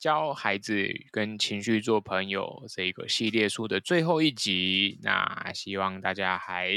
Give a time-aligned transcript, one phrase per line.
[0.00, 4.98] 教孩子跟情绪做朋友这一个系列书的最后一集。
[5.02, 6.72] 那希望大家还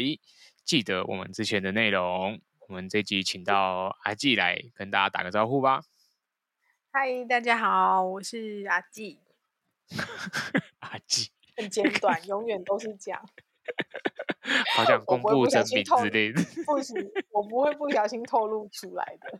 [0.65, 2.41] 记得我们之前的内容。
[2.67, 5.83] 我们这集请到阿纪来跟大家打个招呼吧。
[6.91, 9.19] 嗨，大家好，我是阿纪。
[10.79, 13.29] 阿纪很简短，永远都是这样。
[14.75, 19.39] 好想 公布真名之类的，不行，我不会不小心透露出来的。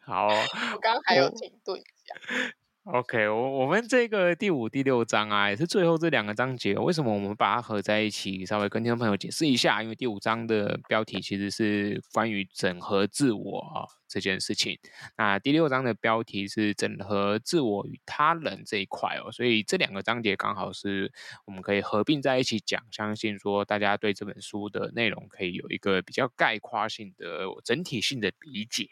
[0.00, 2.54] 好，我刚刚还有停顿一下。
[2.84, 6.74] OK，我我们这个第五、第六章啊，也是最后这两个章节。
[6.74, 8.46] 为什么我们把它合在一起？
[8.46, 9.82] 稍微跟听众朋友解释一下。
[9.82, 14.78] 因为第五章的标题其实是关于整合自我啊这件事情。
[15.16, 19.30] 那第六章的标题是整合自我与他人这一块哦。
[19.30, 21.12] 所以这两个章节刚好是
[21.44, 22.82] 我们可以合并在一起讲。
[22.90, 28.88] 相信说大家对这本书的内容可以有一个比较概括性的整体性的理解。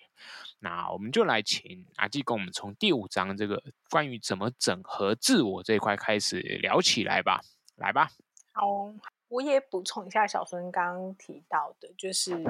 [0.59, 7.41] 那我们就来请阿纪跟我们从第五章这个关于怎么整合自我这一块开始聊起来吧，
[7.77, 8.11] 来吧。
[8.53, 8.93] 好，
[9.29, 12.43] 我也补充一下小孙刚刚提到的，就是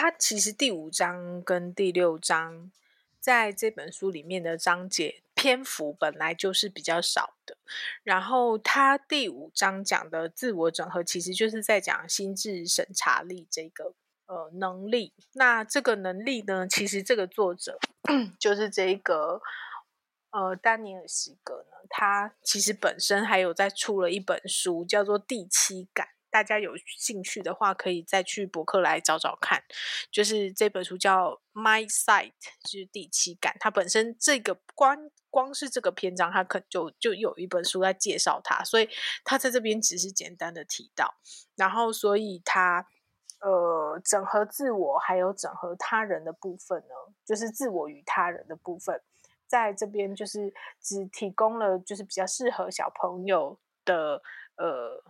[0.00, 2.72] 他其实第五章跟第六章
[3.18, 7.54] 在这本书里面的章节篇幅本来就是比较少的，
[8.02, 13.92] 然后他第五章讲的自我整合，其实就是在讲心智审查力这个。
[14.24, 15.12] 呃，能力。
[15.32, 16.66] 那这个能力呢？
[16.66, 17.78] 其实这个作者
[18.40, 19.42] 就是这个
[20.30, 21.76] 呃，丹尼尔·西格呢。
[21.90, 26.06] 他其实本身还有在出了一本书，叫做《第七感》。
[26.30, 29.62] 大家有兴趣的话，可以再去博客来找找看。
[30.10, 32.32] 就是这本书叫《My Sight》，
[32.62, 33.56] 就是第七感。
[33.58, 38.88] 它本身这个光光是这个篇章，它可就就有一本书在介绍他，所以
[39.24, 41.16] 他在这边只是简单的提到。
[41.56, 42.86] 然后，所以他。
[43.42, 49.00] 呃，整合自我还有整合他人的部分呢，就是自我与他人的部分，
[49.46, 54.20] 在这边就是只提供了就是比较适合小朋友的
[54.56, 55.02] 呃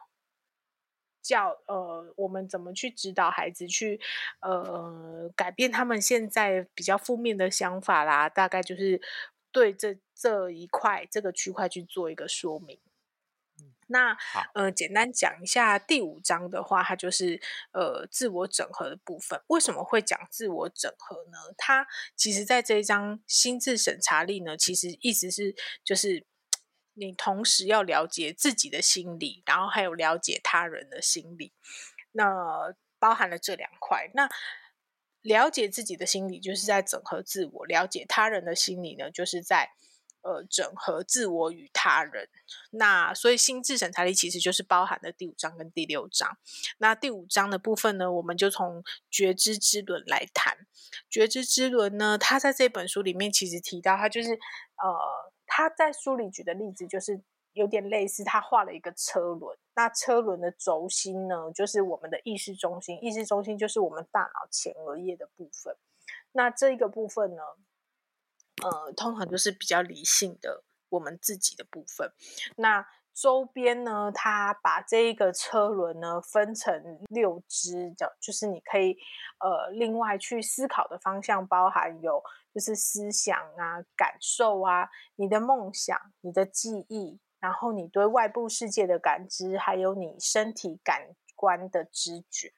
[1.30, 4.00] 教呃，我们怎么去指导孩子去
[4.40, 9.00] 呃改变他们现在比较负面的想法啦，大概就是
[9.52, 12.80] 对这这一块这个区块去做一个说明。
[13.86, 14.16] 那
[14.54, 17.40] 呃，简单讲一下第五章的话，它就是
[17.72, 19.40] 呃自我整合的部分。
[19.48, 21.38] 为什么会讲自我整合呢？
[21.56, 21.86] 它
[22.16, 25.54] 其实在这一章心智审查力呢，其实意思是
[25.84, 26.24] 就是
[26.94, 31.52] 你同时要了解自己的心理，然后还有了解他人的心理，
[32.12, 34.10] 那包含了这两块。
[34.14, 34.28] 那
[35.22, 39.70] 了解自己的心理，就是在整合自我；了解他人的心理呢，就是在。
[40.22, 42.28] 呃，整合自我与他人，
[42.72, 46.36] 那所以心智审查力其实就是包含了第五章跟第六章。
[46.76, 50.66] 那第五章的部分呢，我们就从觉知之轮来谈。
[51.08, 57.20] 觉知之轮呢，他在这本书里面其实提到，他就是呃，他在书里举的例子就是
[57.54, 59.58] 有点类似，他画了一个车轮。
[59.74, 65.76] 那车轮的轴心呢，就是我们的意识中心，意识中心就是我们大脑前额叶的部分。
[66.30, 67.42] 那这一个部分呢，
[68.62, 72.12] 呃，通常就是比较理性的我们自己的部分。
[72.56, 78.96] 那周边呢，它把这一个车轮呢分成六支的，就是你可以
[79.40, 82.22] 呃另外去思考的方向，包含有
[82.54, 92.52] 就是思想啊、感受啊、你的梦想、你的记忆，然后你对外部世界的感知，还有你身体感官的知觉。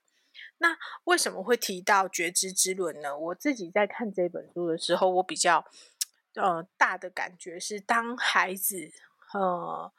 [0.58, 3.16] 那为什么会提到觉知之轮呢？
[3.16, 5.64] 我自己在看这本书的时候，我比较。
[6.34, 8.90] 呃，大的感觉是，当孩子，
[9.34, 9.92] 呃，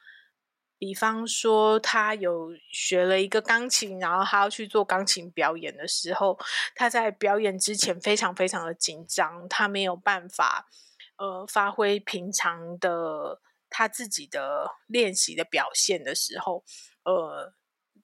[0.84, 6.38] 比方说他有学了一个钢琴，然后他要去做钢琴表演的时候，
[6.74, 10.68] 他在表演之前非常非常的紧张，他没有办法，
[11.16, 13.40] 呃，发挥平常的
[13.70, 16.62] 他自己的练习的表现的时候，
[17.04, 17.54] 呃。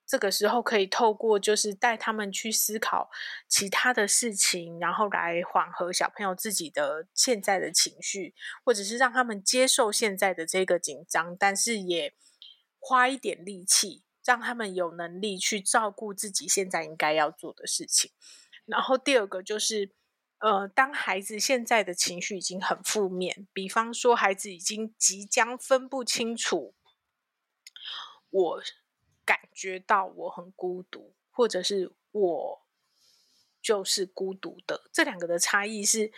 [0.07, 3.09] 这个时候可以透过就是带他们去思考
[3.47, 8.35] 其他的事情，然后来缓和小朋友自己的现在的情绪，
[8.65, 12.13] 或者是让他们接受现在的这个紧张，但是也
[12.81, 18.11] 花一点力气，让他们有能力去照顾自己现在应该要做的事情。
[18.65, 19.91] 然后第二个就是，
[20.39, 26.73] 呃，当孩子现在的情绪已经很负面，比方说孩子已经即将分不清楚。
[28.29, 28.63] 我
[29.23, 32.61] 感觉到我很孤独，或者是我
[33.61, 34.89] 就是孤独的。
[34.91, 36.11] 这两个的差异是，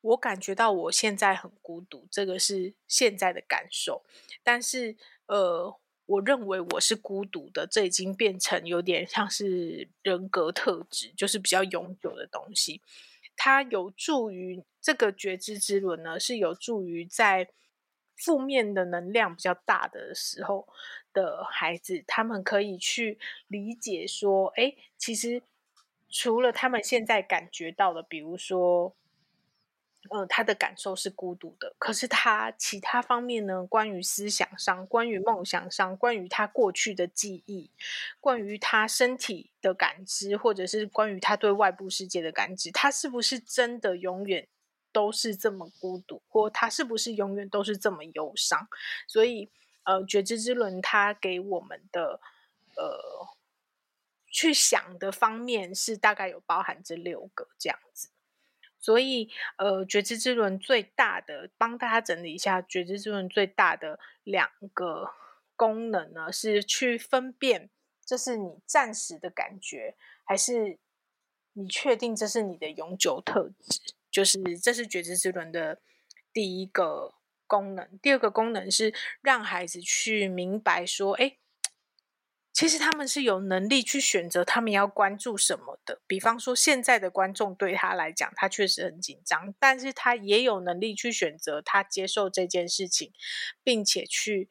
[0.00, 4.04] 我感觉到我现在很孤独，这个是现在的感受。
[4.42, 4.96] 但是，
[5.26, 5.74] 呃，
[6.06, 12.82] 我认为我是孤独的，这已经变成有点像是人格特质，就是比较永久的东西。
[13.36, 17.48] 它有助于这个觉知之轮呢，是有助于在
[18.16, 20.68] 负面的能量比较大的时候
[21.12, 23.18] 的孩子，他们可以去
[23.48, 25.42] 理解说，哎，其实
[26.08, 28.94] 除了他们现在感觉到的，比如说。
[30.10, 33.64] 呃，他的感受是孤独的，可是他其他方面呢？
[33.66, 37.70] 关于思想上，关于梦想上，关于他过去的记忆，
[38.20, 44.46] 关于他身体的感知，或者是关于他对外部世界的感知，他是不是真的永远
[44.92, 48.68] 都是这么孤独，或他是不是永远都是这么忧伤？
[49.08, 49.50] 所以，
[49.84, 52.20] 呃，觉知之轮它给我们的
[52.76, 53.28] 呃
[54.30, 58.10] 去想的方面是大概有包含这六个这样子。
[58.84, 65.10] 所以，呃，觉知之轮最大的，帮大家整理一下，觉知之轮最大的两个
[65.56, 67.70] 功能呢，是去分辨
[68.04, 69.96] 这是你暂时的感觉，
[70.26, 70.78] 还是
[71.54, 73.94] 你确定这是你的永久特质。
[74.10, 75.80] 就是这是觉知之轮的
[76.30, 77.14] 第一个
[77.46, 77.98] 功能。
[78.02, 78.92] 第二个功能是
[79.22, 81.38] 让孩子去明白说，哎。
[82.54, 86.00] 其实他们是有能力去选择他们要关注什么的。
[86.06, 93.12] 比方说，现在的观众对他来讲，他确实很紧张，但是他也有能力去选择他接受这件事情，
[93.64, 94.48] 并且去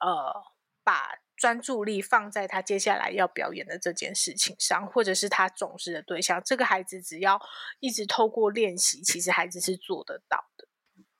[0.00, 0.34] 呃
[0.82, 6.42] 把专注力放在他接下来要表演的这件事情上，或者是他重视的对象。
[6.44, 7.40] 这个孩子只要
[7.78, 10.66] 一直透过练习，其实孩子是做得到的。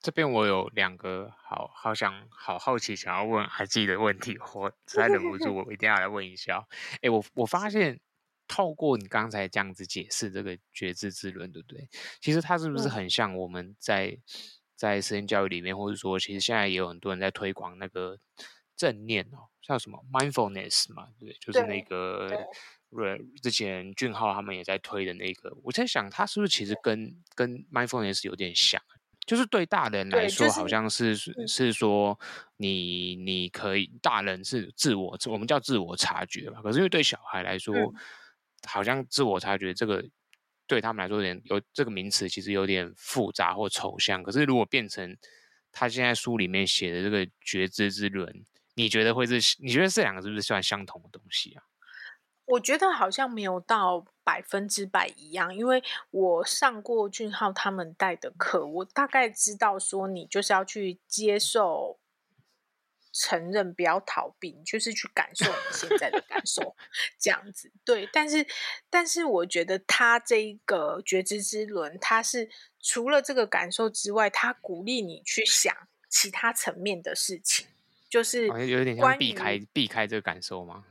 [0.03, 6.67] 这边我有两个好好想好好奇想要问孩子的问题，我 实在忍不住，我一定要来问一下。
[7.01, 8.01] 哎，我我发现
[8.49, 11.89] 透过你刚才这样子解释这个觉知之轮，对不对？
[12.21, 14.19] 其实它是不是很像我们在、嗯、
[14.75, 18.19] 在实验教育里面，或者说其实现在也有很多人在推广那个
[18.77, 22.29] 正念哦，像什么 mindfulness 嘛，对，就是那个
[22.91, 25.57] 对之前俊浩他们也在推的那个。
[25.63, 28.83] 我在想，它是不是其实跟跟 mindfulness 有点像？
[29.25, 32.19] 就是对大人来说，好像是、就是、是说
[32.57, 36.61] 你你可以，大人是自我，我们叫自我察觉吧。
[36.63, 37.95] 可是因为对小孩来说，嗯、
[38.67, 40.05] 好像自我察觉这个
[40.67, 44.23] 对他们来说有点有这个名词，其实有点复杂或抽象。
[44.23, 45.17] 可是如果变成
[45.71, 48.45] 他现在书里面写的这个觉知之轮，
[48.75, 49.57] 你觉得会是？
[49.61, 51.63] 你觉得这两个是不是算相同的东西啊？
[52.53, 61.99] 我觉得好像没有到百分之百一样，因为我上过俊浩他们带的课，我大概知道说你就是要去接受、
[63.11, 66.77] 承认，不要逃避，就是去感受你现在的感受，
[67.19, 67.73] 这样子。
[67.85, 68.47] 对，但是
[68.91, 72.51] 但是我觉得他这一个觉知之轮，他是
[72.81, 75.75] 除了这个感受之外，他鼓励你去想
[76.11, 77.67] 其他层面的事情，
[78.11, 80.85] 就是有点像避开避开这个感受吗？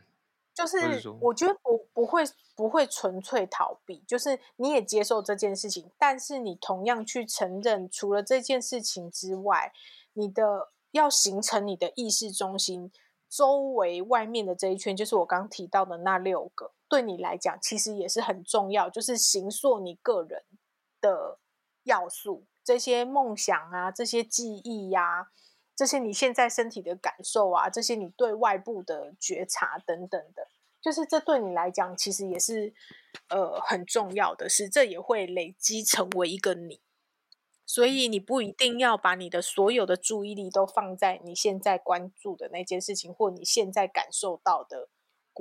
[0.61, 2.23] 就是我觉得不不会
[2.55, 9.73] 不会纯粹逃避，就是你也接受这件事情，但是你同样去承认，除了这件事情之外，
[10.13, 12.91] 你的要形成你的意识中心
[13.27, 20.43] 周围外面的这一圈，就是我刚提到的那六个，对你来讲其实也是很重要，就是形塑你个人
[20.99, 21.39] 的
[21.83, 25.27] 要素，这些梦想啊，这些记忆呀、啊。
[25.81, 30.47] 这些你现在身体的感受啊，这些你对外部的觉察等等的，
[30.79, 32.71] 就是这对你来讲其实也是
[33.29, 36.81] 呃很重要的是，这也会累积成为一个你。
[37.65, 44.89] 所以你不一定要把你的所有的注意力都放在你现在关注的那件事情，或你现在感受到的。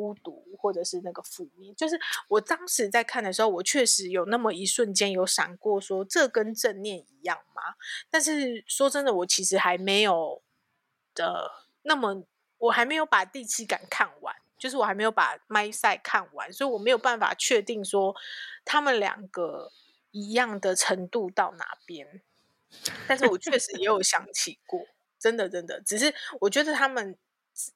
[0.00, 7.60] 孤独，或者是那个负面，就是我当时在看的时候，我确实有那么一瞬间有闪过，说这跟正念一样吗？
[8.08, 10.40] 但是说真的，我其实还没有
[11.14, 12.24] 的那么，
[12.56, 18.16] 我还没有把第七感看完，就是我还没有把麦赛看完，所以我没有办法确定说
[18.64, 19.70] 他们两个
[20.12, 22.22] 一样的程度到哪边。
[23.06, 24.86] 但是我确实也有想起过，
[25.18, 27.18] 真的真的，只是我觉得他们。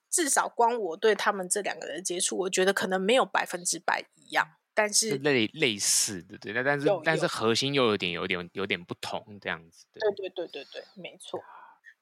[0.09, 9.85] 至少光我对他们这两个人接触，我觉得可能没有百分之百一样，但是类类似的，对，但是但是核心又有点有点有点不同这样子。
[9.93, 11.43] 对对对对对，没错。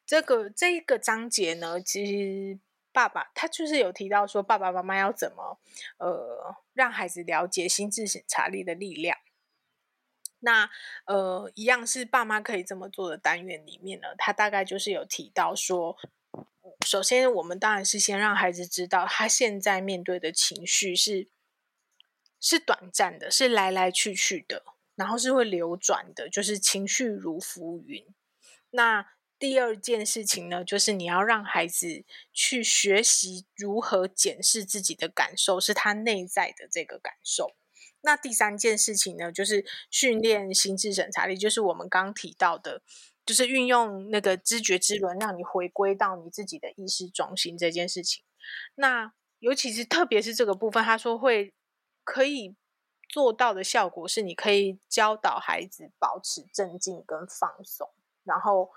[0.06, 2.60] 这个这一个章节呢，其实
[2.92, 5.60] 爸爸他就是有提到说，爸爸妈妈要怎么
[5.98, 9.18] 呃让孩子了解心智审查力的力量。
[10.40, 10.70] 那
[11.06, 15.98] 呃，一样是爸妈可以这么做的单元里面呢，他大概就是有提到说。
[16.86, 21.28] 首先我们当然是先让孩子知道，他现在面对的情绪是
[22.40, 24.64] 是短暂的，是来来去去的，
[24.96, 28.06] 然后是会流转的，就是情绪如浮云。
[28.72, 37.56] 那第二件事情呢，就是你要让孩子去学习如何检视自己的感受，是他内在的这个感受。
[38.02, 42.82] 那第三件事情呢，就是训练心智审查力，就是我们刚提到的，
[43.26, 48.24] 就是运用那个知觉之轮，让你回归到你自己的意识中心这件事情。
[48.76, 51.54] 那尤其是特别是这个部分，他说会
[52.04, 52.56] 可以
[53.10, 57.90] 做到的效果是，你可以教导孩子保持镇静跟放松，
[58.24, 58.72] 然后。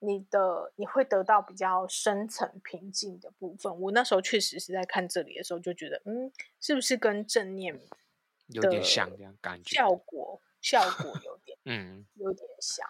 [0.00, 3.80] 你的你会得到比较深层平静的部分。
[3.80, 7.80] 我那时候确实是在看这里的时候就觉得，嗯，是不是跟正念
[8.48, 9.74] 有点像这样感觉？
[9.74, 12.86] 效果效果有点， 嗯，有点像。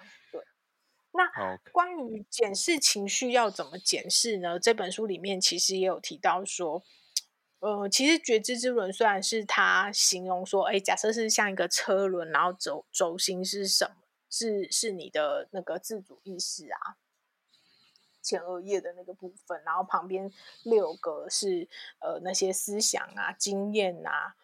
[1.17, 1.45] 对。
[1.45, 4.59] 那关于检视情绪要怎么检视呢？
[4.59, 6.83] 这本书里面其实也有提到说，
[7.61, 13.97] 呃，其实觉知之轮虽然是他形容说，哎，假设是像一个车轮，然后轴轴心是什么？
[14.29, 16.99] 是是你的那个自主意识啊，
[18.21, 20.31] 前额叶的那个部分，然后旁边
[20.65, 21.69] 六个是
[22.01, 24.35] 呃那些思想啊、经验啊、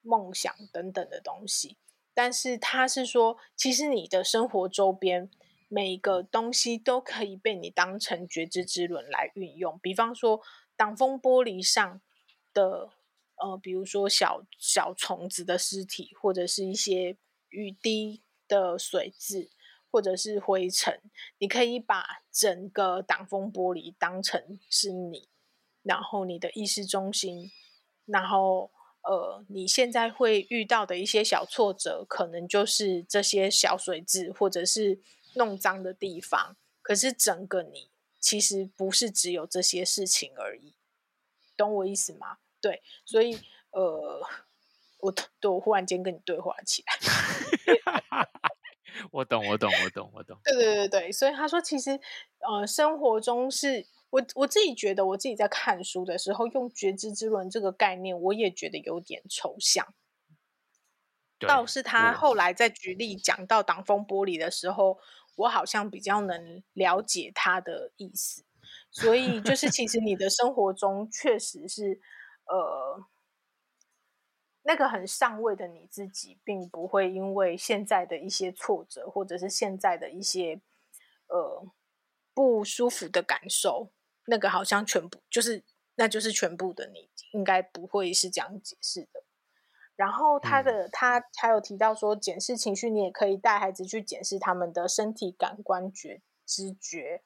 [0.00, 1.76] 梦想等等的东西。
[2.14, 5.30] 但是他是说，其实你的生活周边
[5.68, 9.78] 每个东西都可以被你当成觉知之轮来运用。
[9.80, 10.40] 比方说，
[10.76, 12.00] 挡风玻璃上
[12.52, 12.90] 的
[13.36, 17.16] 呃，比如说小小虫子的尸体，或者是一些
[17.50, 18.22] 雨滴。
[18.48, 19.50] 的水渍
[19.90, 21.00] 或者是灰尘，
[21.38, 25.28] 你可以把整个挡风玻璃当成是你，
[25.82, 27.50] 然后你的意识中心，
[28.04, 28.70] 然后
[29.02, 35.00] 呃，你现在会遇到的一些小挫折，可能就是这些小水渍或者是
[35.36, 36.56] 弄脏的地方。
[36.82, 37.90] 可是整个你
[38.20, 40.74] 其实不是只有这些事情而已，
[41.56, 42.38] 懂我意思吗？
[42.60, 43.38] 对，所以
[43.70, 44.22] 呃。
[44.98, 48.26] 我对我忽然间跟你对话起来
[49.12, 50.40] 我懂，我懂，我懂，我懂。
[50.42, 52.00] 对对对对，所以他说，其实
[52.38, 59.94] 呃，生活中是我我自己觉得，我自己在看书的时候，用觉知之轮这个概念，我也觉得有点抽象。
[61.38, 64.98] 倒是他后来在举例讲到挡风玻璃的时候，
[65.36, 68.44] 我好像比较能了解他的意思。
[68.90, 72.00] 所以就是，其实你的生活中确实是
[72.46, 73.06] 呃。
[74.68, 80.60] 那个很上位的你自己，并不会因为现在的一些挫折，或者是现在的一些
[81.28, 81.64] 呃
[82.34, 83.92] 不舒服的感受，
[84.26, 85.62] 那个好像全部就是，
[85.94, 89.22] 那就是全部的你，应该不会是这样解释的。
[89.96, 97.22] 然后他的、嗯、他还有提到说，检视情绪，你也可以带孩子去检视他们的身体感官觉知觉，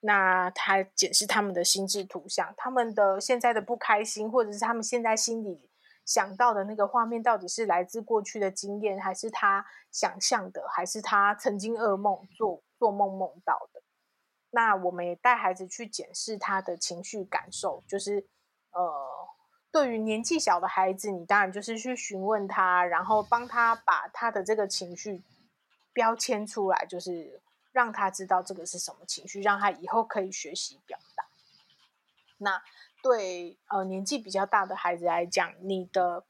[0.00, 5.68] 那他检视他们的心智图像，他们的现在的不开心，或者是他们现在心里。
[6.06, 13.80] 想到的那个画面到底是来自过去的经验，还是他想象的，还是他曾经噩梦做做梦梦到的？
[14.50, 18.26] 那我们也带孩子去检视他的情绪感受，就是
[18.72, 18.82] 呃，
[19.72, 25.22] 对于年纪小的孩子，你当然就是去询问他，然后帮他把他的这个情绪
[25.92, 27.40] 标签出来，就是
[27.72, 31.24] 让他知道这个是什么情绪，让他以后可以学习表达。
[32.38, 32.62] 那。
[33.02, 36.26] 对，呃，年纪比较大的孩子来讲，你的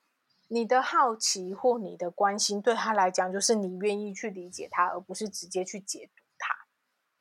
[0.46, 6.54] 你的好奇或你的关心，对他来讲，就是你愿意去理解他，而不是直接去解读他，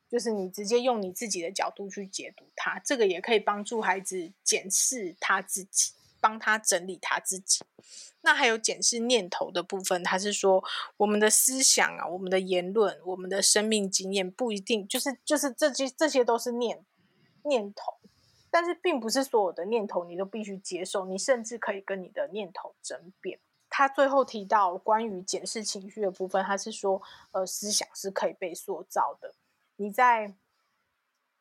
[0.08, 2.78] 就是你直接用你自己的角度去解读他。
[2.78, 7.64] 这个也可以帮助孩子检视他自己，帮他整理他自己。
[8.22, 10.62] 那还有检视念头的部分，他是说，
[10.98, 16.84] 我们的思想啊，我们的言论，我们的生命经验，不一定就是就是这些这些都是念
[17.44, 17.94] 念头。
[18.52, 23.38] 但是并不是所有的念头你都必须接受，你甚至可以跟你的念头争辩。
[23.68, 27.00] 他最后提到关于检视情绪的部分，他是说，
[27.30, 29.32] 呃，思想是可以被塑造的。
[29.76, 30.34] 你在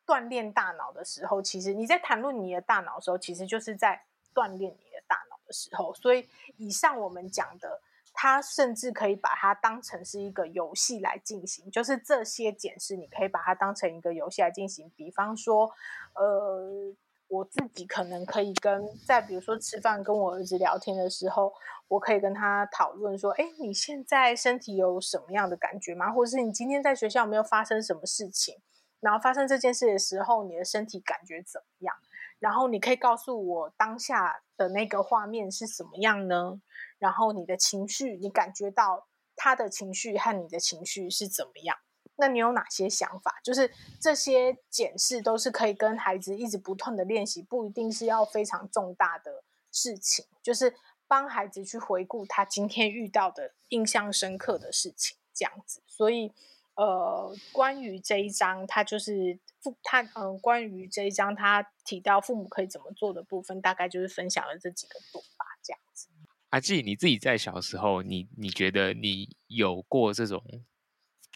[0.06, 5.94] 锻炼大脑的时候，其实你在谈论你的大脑的时候，其实就是在锻炼你的大脑的时候。
[5.94, 7.82] 所以，以上我们讲的，
[8.14, 14.92] 他甚至可以把它当成是一个游戏来进行，就是这些检视，你可以把它当成一个游戏来进行。
[14.96, 15.72] 比方说，
[16.16, 16.94] 呃，
[17.28, 21.54] 我自己可能可以跟在比如说吃饭跟我儿子聊天的时候，
[21.88, 26.12] 我可以跟他讨论说：“哎，你现在身体有什么样的感觉吗？
[26.12, 28.60] 或者是你今天在学校有没有发生什么事情？
[29.00, 31.96] 然后发生这件事的时候，你的身体感觉怎么样？
[32.40, 36.62] 然后你可以告诉我当下的那个画面是什么样呢？
[36.98, 41.78] 然后你的情绪，你感觉到他的情绪和你的情绪是怎么样？”
[42.22, 43.40] 那你有哪些想法？
[43.42, 50.76] 就是这些检视都是可以跟孩子一直不断的练习，不一定是要非常重大的事情，就是
[51.08, 55.82] 帮孩子去回顾他今天遇到的印象深刻的事情，这样子。
[55.88, 56.34] 所以，
[56.80, 66.08] 呃，关于这一章，他就是父他嗯、呃，关于这一章他提到父母可以怎么做的部分，大概就是分享了这几个点吧，这样子。
[66.52, 70.42] 阿纪，你自己在小时候，你你觉得你有过这种？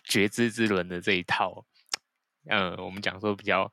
[0.05, 1.65] 觉知之轮的这一套，
[2.49, 3.71] 呃，我们讲说比较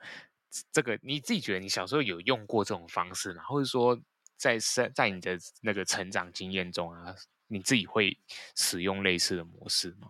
[0.71, 3.43] 这个，你自己觉得你小时候有用过这种方式吗？
[3.45, 3.99] 或者说
[4.37, 7.17] 在在在你的那个成长经验中啊，
[7.49, 8.17] 你自己会
[8.55, 10.09] 使用类似的模式吗？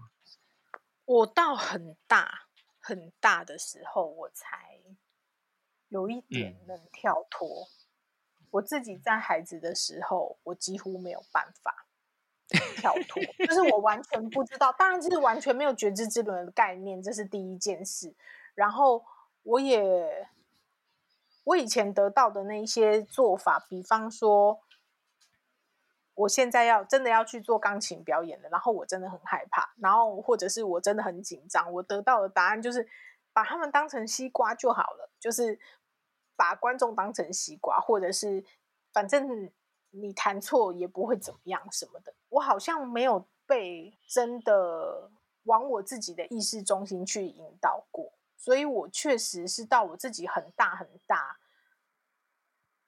[1.10, 2.42] 我到很大
[2.78, 4.78] 很大的时候，我才
[5.88, 7.48] 有一点能跳脱。
[7.48, 8.46] 嗯。
[8.52, 11.86] 我自己在孩子的时候，我几乎没有办法。
[12.76, 18.14] 跳脱，就是我完全不知道，当然就是完全没有觉知之轮的概念，这是第一件事。
[18.54, 19.04] 然后
[19.42, 20.28] 我也，
[21.44, 24.60] 我以前得到的那一些做法，比方说，
[26.20, 32.88] 我现在要真的要去做钢琴表演了，然后我真的很害怕，然后或者是我真的很紧张，我得到的答案就是
[33.32, 35.58] 把他们当成西瓜就好了，就是
[36.36, 38.44] 把观众当成西瓜，或者是
[38.92, 39.50] 反正。
[39.92, 45.10] 你弹错也不会怎么样什么的，我好像没有被真的
[45.42, 51.38] 往我自己的意识中心去引导过，所以我确实是到我自己很大很大，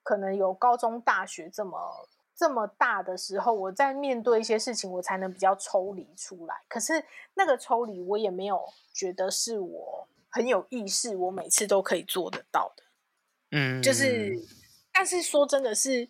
[0.01, 6.61] 可能有高中大学这么这么大的时候，我在面对一些事情，我才能比较抽离出来。
[6.67, 8.61] 可是那个抽离，我也没有
[8.93, 12.83] 觉得是我很有意识，我每次都可以做得到的。
[13.51, 14.33] 嗯，就是，
[14.91, 16.09] 但是说真的是。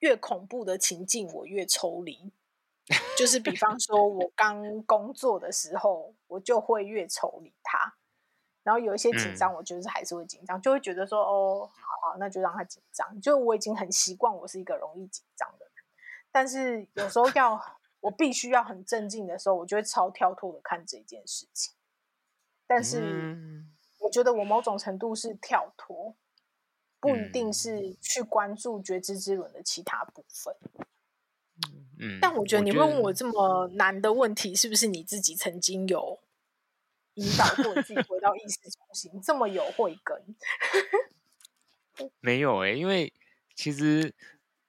[0.00, 2.32] 越恐怖的情境，我越抽离。
[3.18, 7.96] 就是比方说，我刚工作的时候，我就会越抽离他。
[8.62, 13.20] 然后有一些紧张，我就是还是会紧张，嗯、就会觉得说，哦，好，好，那就让他紧张。
[13.20, 15.46] 就我已经很习惯，我是一个容易紧张。
[16.32, 17.60] 但是有时候要
[18.00, 21.74] 我必须要很镇静的时候，我就会超跳脱的看这件事情。
[22.66, 23.64] 但是
[23.98, 26.16] 我觉得我某种程度是跳脱。
[27.02, 30.54] 不一定是去关注觉知之轮的其他部分，
[31.98, 36.20] 嗯，但我觉得你问我这么难的问题，是不是你自己曾经有
[37.14, 40.36] 引导过自己回到意识中心，这么有慧根？
[42.20, 43.10] 没有哎、欸，因为
[43.54, 44.14] 其实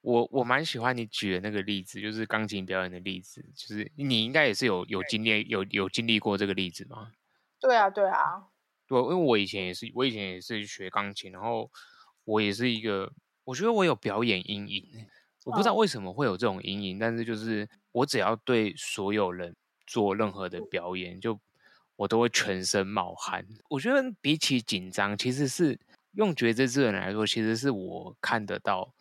[0.02, 7.10] 我我蛮喜欢你举的那个例子，就是钢琴表演的例子，就是你应该也是有有经历有有经历过这个例子吗？
[7.58, 8.48] 对啊，对啊，
[8.86, 11.70] 对，因为我以前也是，我以前也是学钢琴，然后。
[12.24, 13.12] 我也是一个，
[13.42, 14.86] 我觉得我有表演阴影，
[15.44, 19.56] 我不知道为什么会有这种阴影，但是就是我只要对所有人
[19.88, 21.36] 做任何的表演，就
[21.96, 23.44] 我都会全身冒汗。
[23.68, 25.76] 我觉得比起紧张，其实是
[26.12, 28.94] 用觉知之人来说，其实是我看得到，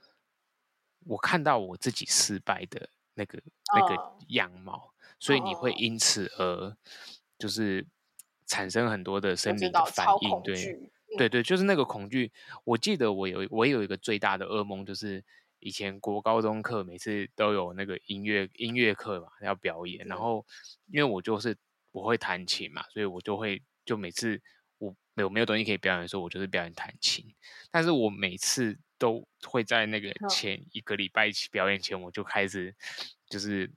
[1.05, 3.41] 我看到我自己失败的那个
[3.75, 6.75] 那个样貌，所以你会因此而
[7.37, 7.85] 就是
[8.45, 10.79] 产生很多的生理的反应，对。
[11.17, 12.31] 对对，就是那个恐惧。
[12.63, 15.21] 我记得我有我有一个最大的噩梦，就是
[15.59, 20.07] 以前国高中课每次都有那个音乐音乐课嘛，要表演。
[20.07, 20.45] 然后
[20.89, 21.53] 因为我就是
[21.91, 24.41] 我会弹琴嘛，所以我就会就每次
[24.77, 27.25] 我没有没有东西可以表演的时候，我就是表演弹琴。
[27.71, 32.75] 但是我每次都会在那个前一个礼拜起表演前，我就开始
[33.27, 33.67] 就是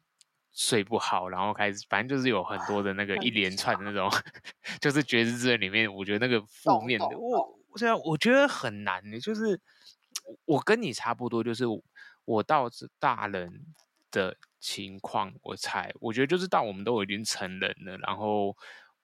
[0.52, 4.10] 睡不好，然后开始反正就是有很多的那个一连串的那种。
[4.82, 9.58] 就是觉知之轮里面，我觉得那个负面的，我虽然我觉得很难的，就是
[10.44, 11.64] 我跟你差不多，就是
[12.26, 13.50] 我到大人
[14.10, 18.54] 的情况，我才我觉得就是到我们都已经成人了，然后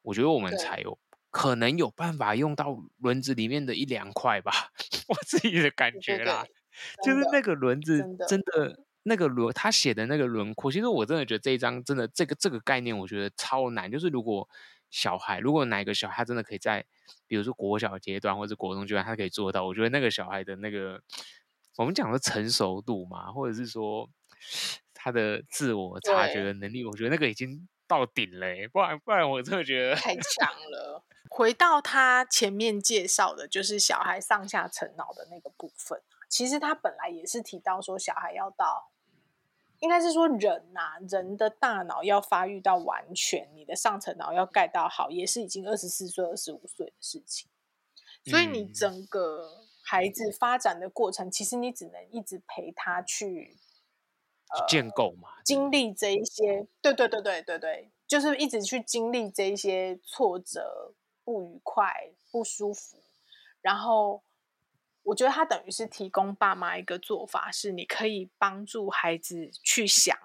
[0.02, 0.98] 我觉得我们才有
[1.30, 4.52] 可能有办法用到轮子里面的一两块吧，
[5.08, 6.44] 我自己的感觉啦，
[7.04, 14.48] 就是那个轮子真的那个轮，他写的那个轮廓，其实我真的觉得这一张真的这个这个概念，我觉得超难，就是如果。
[14.92, 16.84] 小孩，如果哪个小孩真的可以在，
[17.28, 21.00] 比如说国小阶段或者国中阶段，他可以做到，我觉得那个小孩的那个，
[21.76, 24.10] 我们讲的成熟度嘛，或者是说
[24.92, 31.02] 他的自我察觉的能力，我觉得那个已经到顶嘞，不然不然我真的觉得太强 了。
[31.28, 38.90] 回到他前面介绍的，就是小孩上下层脑的那个部分，其实他本来也是提到说，小孩要到。
[39.80, 47.48] 应该是说人呐、啊，人的大脑要发育到完全，你的上层脑要盖到好，也是已经二十四岁、二十五岁的事情。
[48.26, 53.69] 所以你整个孩子发展的过程，嗯、其实你只能一直陪他去、呃、
[54.68, 56.66] 建构嘛，经历这一些。
[56.82, 60.92] 对对对对对对，就是一直去经历这一些挫折、
[61.24, 62.98] 不愉快、不舒服，
[63.60, 64.22] 然后
[65.02, 70.16] 我觉得他等于是提供爸妈一个做法，是你可以帮助孩子去想。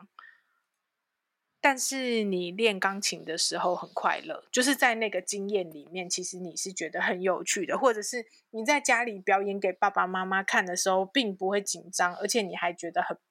[1.61, 13.24] 但是你练钢琴的时候很快乐，就是在那个经验里面，其实你是觉得很有趣的，或者是你在家里表演给爸爸妈妈看的时候，并不会紧张，而且你还觉得很棒，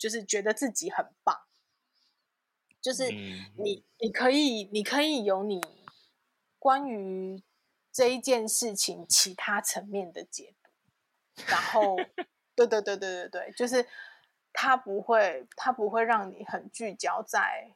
[0.00, 1.42] 就是觉得自己很棒，
[2.80, 3.08] 就是
[3.56, 5.60] 你你可以你可以有你
[6.58, 7.40] 关于
[7.92, 11.96] 这一件事情其他层面的解读，然后
[12.56, 13.86] 对对对对对对，就是。
[14.52, 17.72] 他不会，他不会让你很聚焦在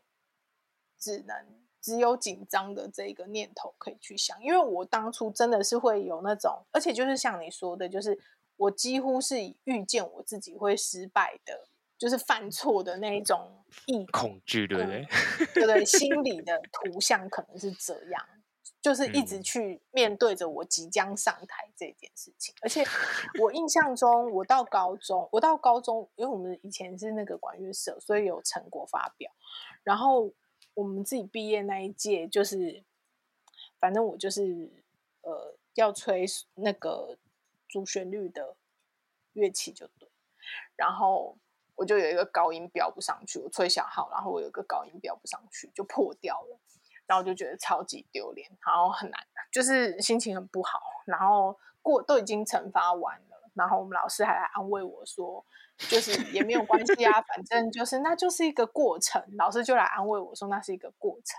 [0.99, 8.21] 只能只有紧张的这个念头可以去想，因为我当初真的是会有那种，而且就是像你说的，就是
[8.57, 11.69] 我几乎是预见我自己会失败的，
[12.05, 15.07] 就是犯错的那一种意恐惧，对不对？
[15.55, 15.83] 对不对？
[15.87, 18.23] 心理的图像可能是这样。
[18.83, 22.85] 就是一直去面对着我即将上台这件事情，而且
[23.41, 29.33] 我印象中，我到高中，我到高中，因为我们以前是那个管乐社，所以有成果发表。
[29.85, 30.31] 然后
[30.75, 32.85] 我们自己毕业那一届，就是
[33.81, 34.71] 反正我就是
[35.23, 37.17] 呃要吹那个
[37.67, 38.55] 主旋律的
[39.33, 40.11] 乐器就对，
[40.77, 41.39] 然后
[41.75, 46.59] 我就有一个高音飙不上去，我吹小号，然后我有一个高音飙不上去，就破掉了。
[47.07, 49.21] 然后就觉得超级丢脸，然后很难，
[49.53, 50.81] 就是心情很不好。
[51.05, 55.45] 然后过都已经惩罚完了，然后我们老师还来安慰我说，
[55.77, 59.23] 就是也没有关系啊，反正就是那就是一个过程。
[59.37, 61.39] 老师就来安慰我说，那是一个过程。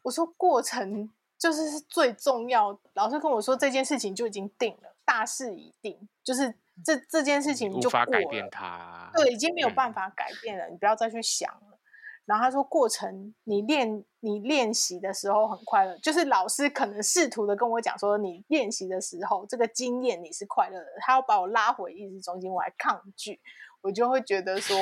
[0.00, 2.80] 我说过程就是最重要。
[2.94, 11.78] 老师跟我说这件事情就已经定了，大势已定，就是这这件事情就，无法改变它，对，已经没有办法改变了，嗯、你不要再去想了。
[12.24, 23.38] 然后他说，过程你练你练习的时候很快乐，就是老师可能试图的跟我讲说，你练习的时候这个经验你是快乐的，他要把我拉回意识中心，我还抗拒，
[23.82, 24.74] 我就会觉得说，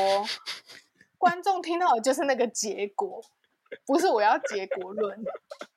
[1.19, 3.21] 观众听到的就是那个结果，
[3.87, 5.25] 不是我要结果论，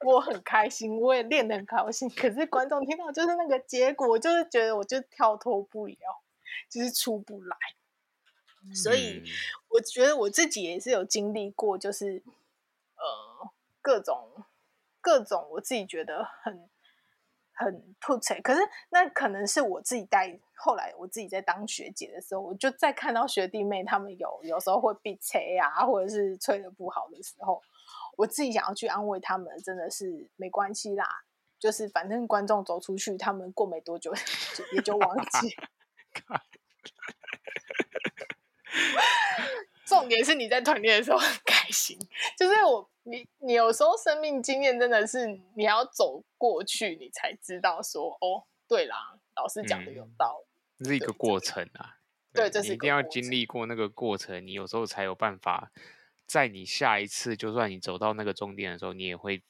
[0.06, 5.96] 我很开心，我也练得很高兴，可是观众听到就是那个结果，就是觉得我就跳脱不了，
[6.70, 7.56] 就是出不来。
[8.74, 9.24] 所以
[9.70, 12.24] 我觉得我自己也是有经历过，就是
[12.96, 14.30] 呃各种
[15.02, 16.70] 各种我自己觉得很
[17.54, 20.40] 很吐槽，可是那可能是我自己带。
[20.58, 27.62] 后来我自己在当学姐的时候，我就再看到学弟妹他们有有时候会被吹啊，或者是吹的不好的时候，
[28.18, 31.06] 我自己想要去安慰他们，真的是没关系啦，
[31.60, 34.14] 就是反正观众走出去，他们过没多久
[34.56, 35.56] 就也就忘记。
[39.86, 41.98] 重点是你在团练的时候很开心，
[42.38, 50.44] 就是我你你有时候生命经验真的是你要走过去，你才知道说哦，对啦，老师讲的有道
[50.80, 51.98] 理，这、嗯、是一个过程啊，
[52.34, 55.72] 对，这是一定要经历过那个过程，你有时候才有办法，
[56.28, 59.44] 在你下一次就算你走到那个终点的时候，你也会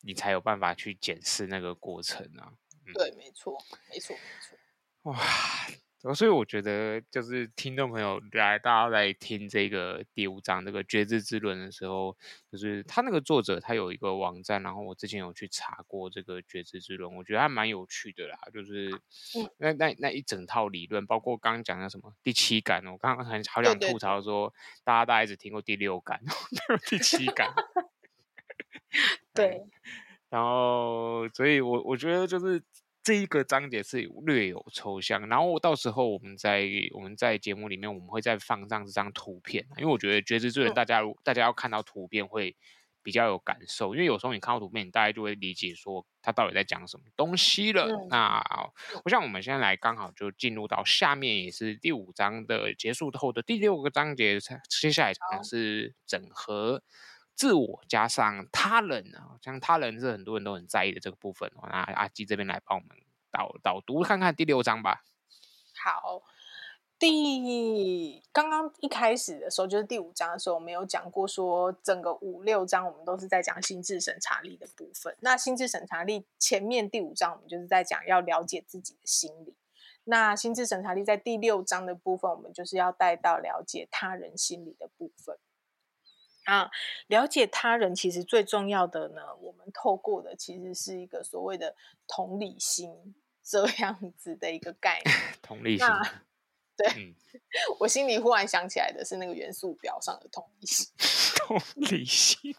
[0.00, 2.52] 你才有办法去检视那个过程啊。
[2.86, 3.56] 嗯、对，没错，
[3.90, 4.58] 没错，没错，
[5.02, 5.18] 哇。
[6.16, 12.16] 所以我觉得，就是听众朋友来，大家在听这个第五章这个觉知之轮的时候，
[12.50, 18.36] 就是他那个作者他有一个网站，然后我之前有去查过这个觉知之轮，我觉得还蛮有趣的啦。
[18.52, 18.90] 就是
[19.58, 27.54] 那那那一整套理论，包括刚刚讲的什么第七感，我刚刚很好想吐槽说，大家大概只听过第六感，没有第七感。
[29.32, 29.62] 对，
[30.30, 32.60] 然后所以我我觉得就是。
[33.02, 42.56] 这一个章节是略有抽象，然后到时候我们在我们在节目里面我们会再放上这张图片，因为我觉得觉知之人大家、嗯、大家要看到图片会
[43.02, 47.88] 比较有感受，因为有时候你看到图片，你大概就会理解说他到底在讲什么东西了。
[47.88, 48.40] 嗯、那
[49.04, 54.38] 我想我们现在来刚好就进入到下面也是第五章的结束后的第六个章节，
[54.80, 56.84] 接下来讲是整合。
[57.34, 61.50] 自我加上他人啊，像他人是很多人都很在意的这个部分。
[61.62, 62.96] 那阿基这边来帮我们
[63.30, 65.02] 导导读看看第六章吧。
[65.74, 66.22] 好，
[66.98, 75.16] 第刚刚一开始的时候就是第五章的时候，我们有讲过说，整个五六章我们都是在讲心智审查力的部分。
[75.20, 79.56] 那心智审查力前面第五章我们就是在讲要了解自己的心理。
[80.04, 85.36] 那心智审查力在第六章的部分，我们就是要带到了解他人心理的部分。
[86.44, 86.70] 啊，
[87.06, 91.76] 了解他人其实最重要的呢，我们透过的其实是一个所谓的
[92.06, 95.16] 同理心 这样子的一个概念。
[95.42, 95.86] 同理心，
[96.76, 97.14] 对，嗯、
[97.80, 100.88] 我心里忽然想起来的是那个元素表上的同理心。
[101.46, 102.54] 同理心，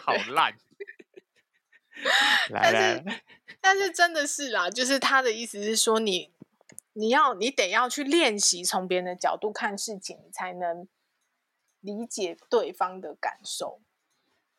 [0.00, 0.56] 好烂。
[2.50, 3.22] 来来，
[3.60, 6.32] 但是真的是啦，就是他的意思是说你，
[6.94, 10.88] 你你要你得要去练习从别人的角度看事情，你才能
[11.82, 13.78] 理解对方的感受。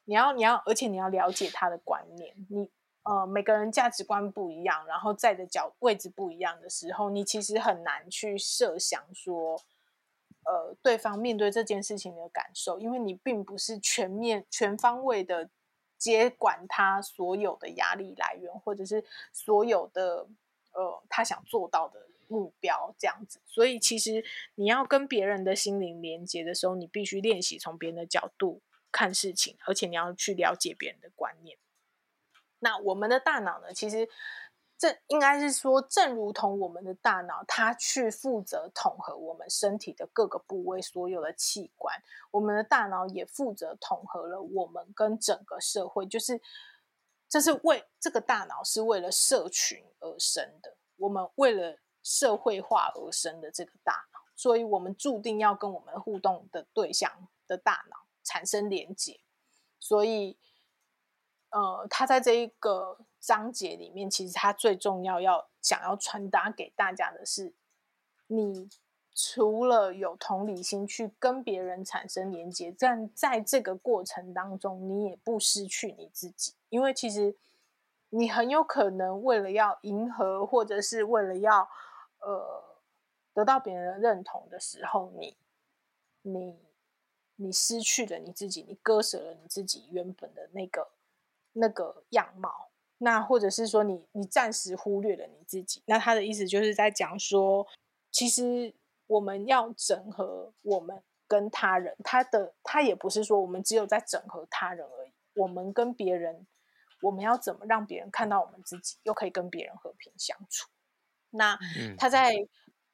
[0.05, 2.35] 你要你要，而且你要了解他的观念。
[2.49, 2.69] 你
[3.01, 9.59] 呃，每个人价值观不一样，然后在的角位置不一样的时候，你其实很难去设想说，
[10.45, 15.49] 呃，对方面对这件事情的感受，因为你并不是全面全方位的。
[15.95, 20.27] 接管他所有的压力来源，或者是所有的
[20.73, 23.39] 呃他想做到的目标，这样子。
[23.45, 24.23] 所以其实
[24.55, 31.57] 你要跟别人的心灵连接的时候，你必须练习从别人的角度看事情，而且你要去了解别人的观念。
[32.59, 34.09] 那我们的大脑呢，其实。
[34.75, 41.95] 这应该是说，正如同我们的大脑，它去负责统合我们身体的各个部位、所有的器官，
[42.31, 46.05] 我们的大脑也负责统合了我们跟整个社会。
[46.05, 46.41] 就是，
[47.29, 57.11] 这是为这个大脑是为了社群而生的，我们为了社会化而生的这个大脑，所以我们注定要跟我们互动的对象
[57.47, 59.19] 的大脑产生连接。
[59.79, 60.37] 所以，
[61.49, 62.99] 呃，它在这一个。
[63.25, 67.53] 章节里面，其实它最重要要想要传达给大家的是，
[68.27, 68.69] 你
[69.15, 77.33] 除了有同理心去跟别人产生连接，但在这个过程当中，你也不失去你自己，因为其实
[78.09, 81.69] 你很有可能为了要迎合，或者是为了要
[82.25, 82.63] 呃
[83.33, 85.37] 得到别人的认同的时候，你
[86.21, 86.59] 你
[87.35, 90.91] 你失去了你自己，你割舍了你自己原本的那个
[91.53, 92.69] 那个样貌。
[92.99, 97.67] 那或者是说你你暂时忽略了你自己，那他的意思就是在讲说，
[98.11, 98.73] 其实
[99.07, 106.47] 我们要整合我们跟他人，他的他也不是说我们只有在整合他人而已，我们跟别人，
[107.01, 110.69] 我们要怎么让别人看到我们自己，又可以跟别人和平相处？
[111.33, 111.57] 那
[111.97, 112.33] 他在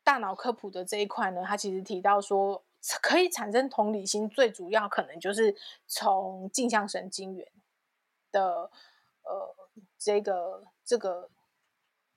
[0.03, 2.63] 大脑科普的这一块呢，他其实提到说，
[3.01, 5.55] 可以产生同理心，最主要可能就是
[5.87, 7.47] 从镜像神经元
[8.31, 8.69] 的
[9.23, 9.55] 呃。
[9.97, 11.29] 这个这个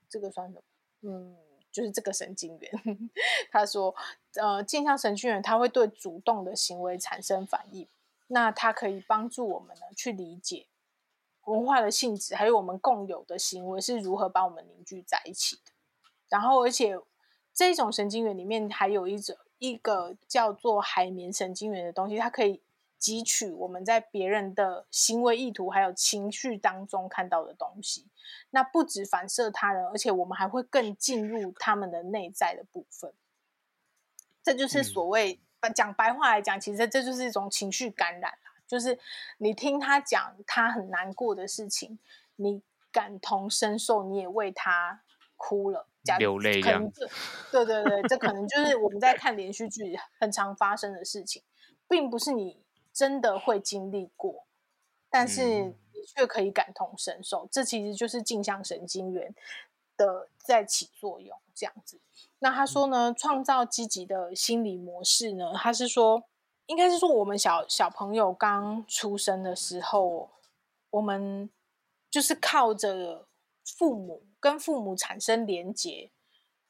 [0.08, 0.62] 这个算什么？
[1.02, 1.36] 嗯，
[1.70, 2.72] 就是这个神经元。
[3.52, 3.94] 他说，
[4.34, 7.88] 呃，镜像神经元它会对主动的行为产生反应，
[8.28, 10.66] 那它可以帮助我们呢去理解
[11.44, 15.71] 文化的性质，还有我们共有的行为是如何把我们凝聚在一起的。
[16.32, 16.98] 然后，而且
[17.52, 22.62] 这种神经元里面还有一种一个叫做海绵神经元的东西，它可以。
[23.02, 28.06] 汲取我们在别人的行为意图还有情绪当中看到的东西，
[28.50, 33.12] 那不止反射他人，而且我们还会更进入他们的内在的部分。
[34.40, 35.40] 这就是所谓，
[35.74, 38.32] 讲白话来讲，其实这就是一种情绪感染，
[38.68, 38.96] 就是
[39.38, 41.98] 你听他讲他很难过的事情，
[42.36, 45.02] 你感同身受，你也为他
[45.36, 45.88] 哭了，
[46.18, 46.90] 流泪这样。
[47.50, 51.42] 对对对，这可能就是我们在看连续剧很常发生的事情，
[51.88, 52.62] 并不是你。
[52.94, 54.44] 真的会经历过，
[55.08, 55.74] 但是你
[56.14, 59.34] 却可以感同身受，嗯、这其实就是镜像神经元
[59.96, 61.98] 的在起作用，这样子。
[62.40, 66.24] 那他说呢，创造积极的心理模式呢，他是说，
[66.66, 70.28] 应该是说我们小小朋友刚出生的时候，
[70.90, 71.48] 我们
[72.10, 73.26] 就是靠着
[73.64, 76.10] 父母跟父母产生连结，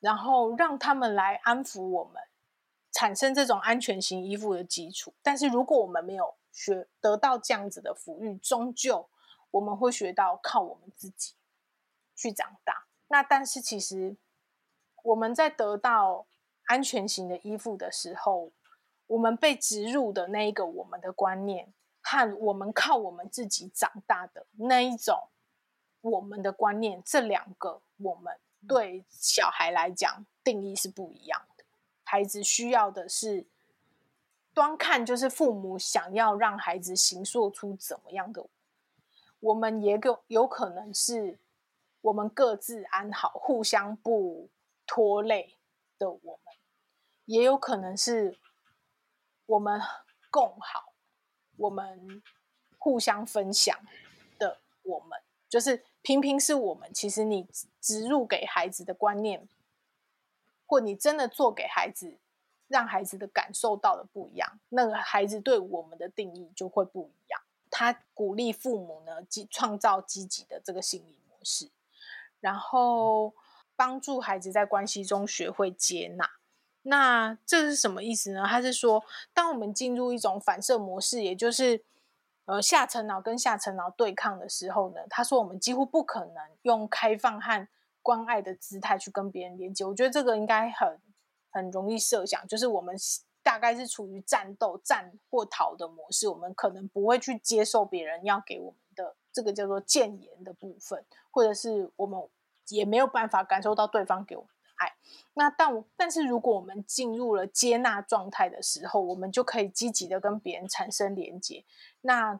[0.01, 2.23] 然后让他们来安抚我们。
[2.95, 9.09] 产生这种安全型依附的基础，但是如果我们没有学得到这样子的抚育，终究
[9.51, 11.33] 我们会学到靠我们自己
[12.15, 12.85] 去长大。
[13.09, 14.15] 那但是其实
[15.03, 16.27] 我们在得到
[16.67, 18.53] 安全型的依附的时候，
[19.07, 25.29] 我们被植入的那一个我们的观念，和我们靠我们自己长大的那一种
[26.03, 28.39] 我们的观念，这两个我们
[28.69, 31.65] 对小孩来讲定义是不一样的。
[32.05, 33.47] 孩子需要的是，
[34.53, 38.47] 端看就是父母想要让孩子形塑出怎么样的，
[39.41, 41.39] 我们也有有可能是
[42.03, 44.51] 我们各自安好，互相不
[44.87, 45.57] 拖累
[45.99, 46.55] 的我们，
[47.25, 48.37] 也有可能是
[49.47, 49.81] 我们
[50.31, 50.93] 共好，
[51.57, 52.23] 我们
[52.77, 53.79] 互相分享
[54.39, 56.93] 的我们，就是平平是我们。
[56.93, 57.47] 其实你
[57.81, 59.49] 植入给孩子的观念。
[60.65, 62.17] 或你真的做给孩子，
[62.67, 67.39] 让孩子的感受到的不一样，那个孩子对我们的定义就会不一样。
[67.71, 71.69] 他鼓励父母呢，积创造积极的这个心理模式，
[72.41, 73.35] 然后
[73.77, 76.31] 帮助孩子在关系中学会接纳。
[76.85, 78.47] 那这是什么意思呢？
[78.49, 81.85] 他是说，当我们进入一种反射模式，也就是
[82.45, 87.69] 呃下层脑跟下层脑对抗的时候呢，他说我们几乎不可能用开放和
[88.03, 89.85] 关爱的姿态去跟别人连接。
[89.85, 91.01] 我觉得这个应该很
[91.51, 92.97] 很容易设想，就是我们
[93.43, 102.21] 大概是处于战斗、战或逃的模式，我们可能不会去接受别人要给我们的这个叫做谏言的部分，或者是我们
[102.69, 104.51] 也没有办法感受到对方给我们。
[105.35, 111.65] 那但但是如果我们进入了接纳状态的时候，我们就可以积极的跟别人产生连接。
[112.03, 112.39] 那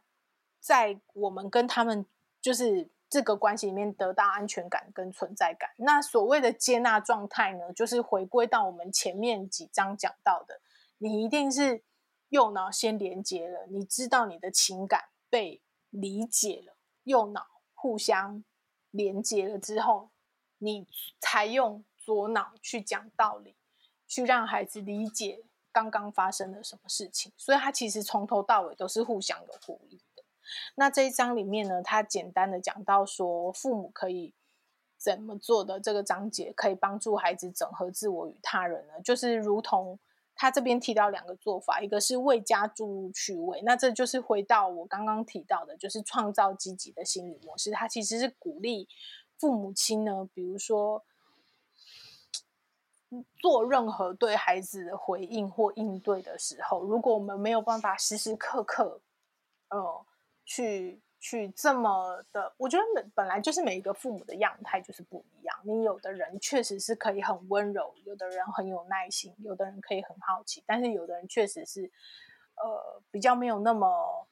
[0.61, 2.05] 在我们跟他们
[2.41, 5.71] 就是这个关系里面得到安全感跟存在感。
[5.77, 10.61] 那所谓的接纳状态呢，就是回归到我们前面几章讲到的，
[10.99, 11.83] 你一定是
[12.29, 18.45] 右脑先连接了，你知道你的情感被理解了，右脑互相
[18.91, 20.11] 连接了之后，
[20.59, 20.87] 你
[21.19, 21.83] 才用。
[22.05, 23.55] 左脑去讲道理，
[24.09, 30.25] 去让孩子理解刚刚发生了什么事情，所以他其实从头到尾都是互相有互利的。
[30.75, 34.35] 那这一章里面呢，他简单的讲到说，父母可以
[34.99, 39.01] 怎么做的这个章节，可以帮助孩子整合自我与他人呢？
[39.05, 39.99] 就是如同
[40.35, 47.71] 他这边提到两个做法，一个是为家注入趣味，那这就是回到我刚刚提到的，就是创造积极的心理模式。
[47.71, 48.89] 他其实是鼓励
[49.39, 51.05] 父母亲呢，比如说。
[53.41, 59.01] 做任何对孩子的回应或应对的时候，如果我们没有办法时时刻刻，
[59.69, 60.07] 呃，
[60.45, 65.57] 去去这么的，我觉得本本来就是每一个父母的样态就是不一样。
[65.65, 71.91] 你有的人确实是可以很温柔，有的人很有耐心，有的人可以很好奇，但是有的人确实是，
[72.57, 74.27] 呃，比较没有那么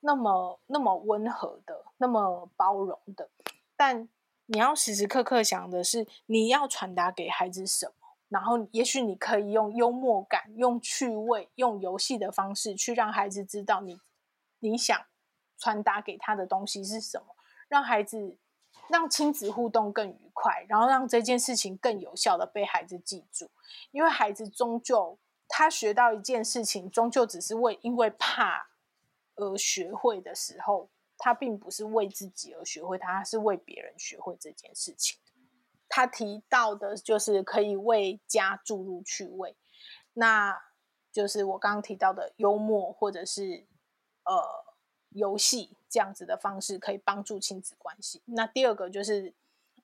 [0.00, 3.28] 那么那么温和的，那么包容的。
[3.76, 4.08] 但
[4.46, 8.07] 你要时时刻刻想的是，你要传达给孩子什么？
[8.28, 14.00] 然后，也许你可以用幽默感、用趣味、用游戏的方式去让孩子知道你
[14.58, 15.06] 你想
[15.56, 17.34] 传达给他的东西是什么，
[17.68, 18.36] 让孩子
[18.88, 23.50] 让亲子互动更愉快，然后让这件事情更有效的被孩子记住。
[23.92, 28.68] 因为孩子终究他学到一件事情，终究只是为因为怕
[29.36, 35.18] 而学会的时候，他并不是为自己而学会，他是为别人学会这件事情。
[35.90, 39.56] 他提到的就是可以为家注入趣味，
[40.12, 40.60] 那
[41.10, 43.66] 就是我刚刚提到的幽默或者是
[44.24, 44.64] 呃
[45.08, 48.22] 游戏这样子的方式，可以帮助亲子关系。
[48.26, 49.32] 那第二个就是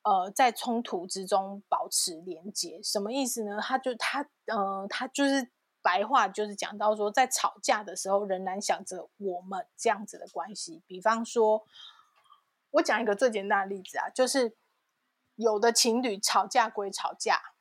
[0.02, 3.58] 呃在冲突之中保持连接，什么意思呢？
[3.60, 10.82] 他就他呃他就是白话就是讲到说，在吵架的时候仍然想着我们这样子的关系。
[10.86, 11.66] 比方说，
[12.72, 14.54] 我讲一个最简单的例子啊，就是。
[15.36, 17.52] 有的情侣吵架归吵架，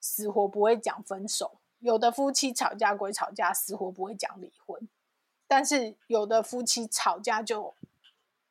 [0.00, 4.88] 死活不会讲分手；有的夫妻吵架归吵架，死活不会讲离婚。
[5.48, 7.74] 但是有的夫妻吵架就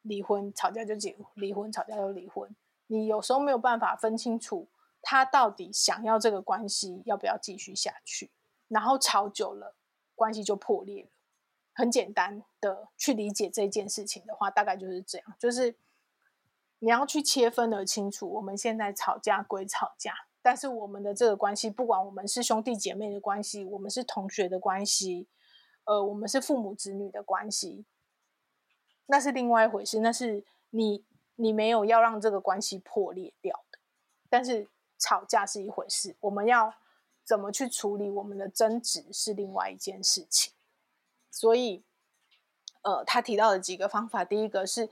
[0.01, 2.53] 离婚，吵架就结离婚，吵架就离婚。
[2.87, 4.67] 你有时候没有办法分清楚
[5.01, 8.29] 他到底想要这个关系要不要继续下去，
[8.67, 9.73] 然后吵久了，
[10.15, 11.09] 关系就破裂了。
[11.73, 15.75] 很简单的去理解这件事情的话，大概就是这样，就是。
[16.79, 25.27] 你要去切分得清楚，我们现在吵架归吵架，但是我们的这个关系，不管我们是兄弟姐妹的关系，我们是同学的关系，
[25.85, 27.85] 呃，我们是父母子女的关系，
[29.07, 29.99] 那是另外一回事。
[30.01, 33.79] 那是你你没有要让这个关系破裂掉的，
[34.29, 34.67] 但是
[34.99, 36.75] 吵架是一回事，我们要
[37.23, 40.53] 怎么去处理我们的争执是另外一件事情。
[41.31, 41.83] 所以，
[42.83, 44.89] 呃，他提到的几个方法，第一个是。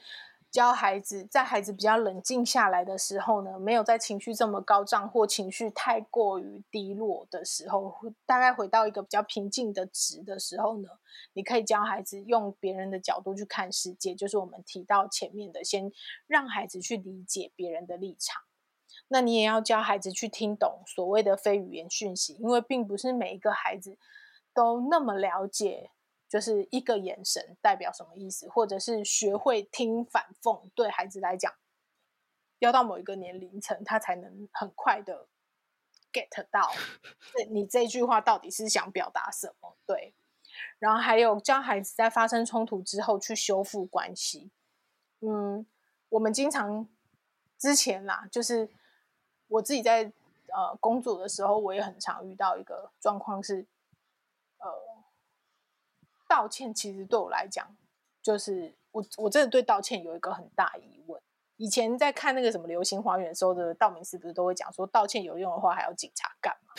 [0.53, 7.91] 教孩子在孩子比较冷静下来的时候呢，没有在情绪这么高涨或情绪太过于低落的时候，
[8.23, 10.89] 大概回到一个比较平静的值的时候呢，
[11.33, 15.91] 你可以教孩子用别人的角度去看世界，就是我们提到前面的，先
[16.27, 18.39] 让孩子去理解别人的立场。
[19.07, 23.97] 那你也要教孩子去听懂所谓的非语言讯息，因为并不是每一个孩子
[24.53, 25.89] 都那么了解。
[26.33, 31.53] 就是一个眼神代表什么意思，或者是学会听反讽，对孩子来讲，
[32.57, 35.27] 要到某一个年龄层，他才能很快的
[36.11, 36.71] get 到，
[37.51, 39.77] 你这句话到底是想表达什么？
[39.85, 40.15] 对，
[40.79, 44.49] 然后还有教孩子在发生冲突之后去修复关系。
[45.19, 45.63] 嗯，
[46.09, 46.89] 我们经常
[47.59, 48.71] 之前啦，就是
[49.49, 50.11] 我自己在
[50.47, 53.72] 呃工作的时候，我也很常遇到一个状况是，呃。
[56.33, 57.77] 道歉其实对我来讲，
[58.19, 61.21] 就是我我真的对道歉有一个很大疑问。
[61.57, 66.73] 以前在看那个什么《流星花园》时候的道明寺不是都会讲说，道歉有用的话还要警察干嘛？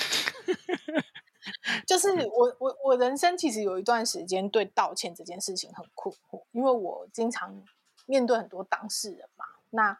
[1.86, 7.62] 就是我我我人生其实有一段时间对道歉这件事情很困惑，因为我经常
[8.06, 9.96] 面对很多当事人嘛，那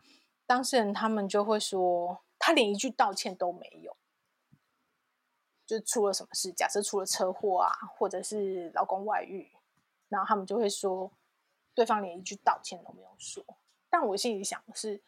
[0.47, 3.97] 当事人他们就会说，他连一句道歉都没有，
[5.67, 9.51] 就出了什么事，假设出了车祸啊，或者是老公外遇，
[10.09, 11.11] 然后他们就会说，
[11.75, 13.45] 对方连一句道歉都没有说，
[13.89, 15.03] 但我心里想的是，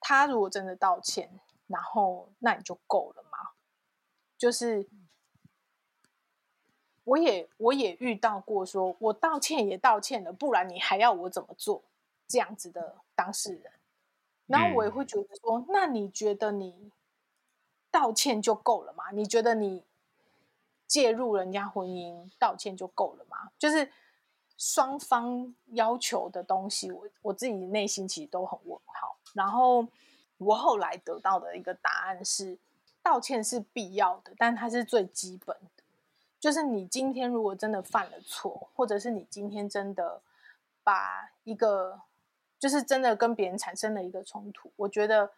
[0.00, 3.52] 他如果真的道歉，然后那你就够了吗？
[4.36, 4.88] 就是，
[7.04, 11.82] 我也我也遇到过说，说我道歉也道歉了，不然你还要我怎么做？
[12.26, 13.72] 这样子的当事人，
[14.46, 16.90] 然后我也会觉得说，嗯、那你觉得你
[17.94, 19.04] 道歉就够了吗？
[19.12, 19.84] 你觉得你
[20.88, 23.52] 介入人家婚姻道歉就够了吗？
[23.56, 23.88] 就是
[24.58, 29.16] 双方要求的东西，我我自己内心其实都很问号。
[29.34, 29.86] 然后
[30.38, 32.58] 我后来得到的一个答案是。
[33.06, 35.82] 道歉是必要的，但它是最基本的。
[36.40, 40.22] 就是你今天如果真的犯了错，或者是你今天真的
[40.82, 42.00] 把一个，
[42.58, 45.30] 就是真的跟别人产生了一个冲突，我觉得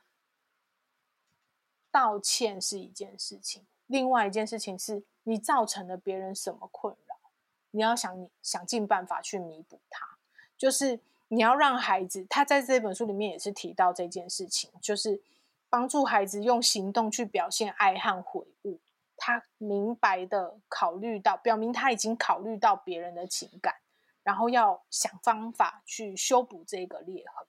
[1.97, 3.65] 道歉是一件事情。
[3.87, 7.17] 另外一件事情是你造成了别人什么困扰，
[7.71, 10.05] 你要想你想尽办法去弥补它。
[10.59, 15.23] 就是你要让孩子，他在这本书里面也是提到这件事情，就是。
[15.69, 18.79] 帮助孩子用行动去表现爱和悔悟，
[19.17, 23.75] 他明白的考虑到，表明他已经考虑到别人的情感，
[24.23, 27.47] 然后要想方法去修补这个裂痕，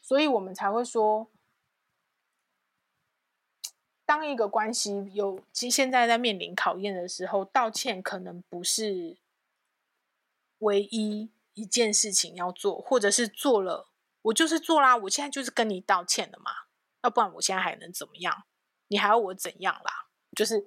[0.00, 1.28] 所以我们才会说，
[4.10, 9.16] 当一个关系有其现在在面临考验的时候，道歉可能不是
[10.58, 13.86] 唯一一件事情要做，或者是做了，
[14.22, 16.50] 我就是做啦，我现在就是跟你道歉了嘛。
[17.04, 18.42] 要不然我现在还能怎么样？
[18.88, 20.08] 你还要我怎样啦？
[20.36, 20.66] 就是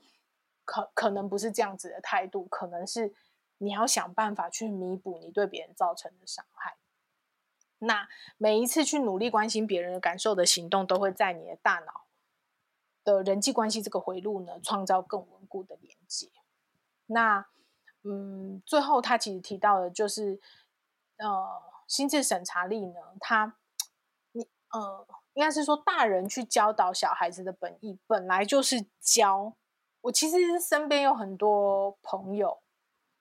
[0.64, 3.14] 可可能不是这样子的态度，可能是
[3.58, 6.78] 你要想办法去弥补你对别人造成的伤害。
[7.80, 12.03] 那每一次去努力关心别人的感受的行动，都会在你的大脑
[13.04, 16.30] 的人际关系这个回路呢，创造更稳固的连接。
[17.06, 17.45] 那
[18.04, 20.39] 嗯，最后他其实提到的就是，
[21.18, 23.56] 呃，心智审查力呢，他
[24.32, 25.06] 你呃。
[25.36, 29.56] 应该是说，大人去教导小孩子的本意本来就是教。
[30.01, 32.62] 我其实身边有很多朋友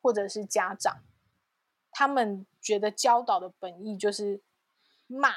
[0.03, 1.03] 或者是家长，
[1.91, 4.43] 他们觉得教导的本意就是
[5.07, 5.30] 骂，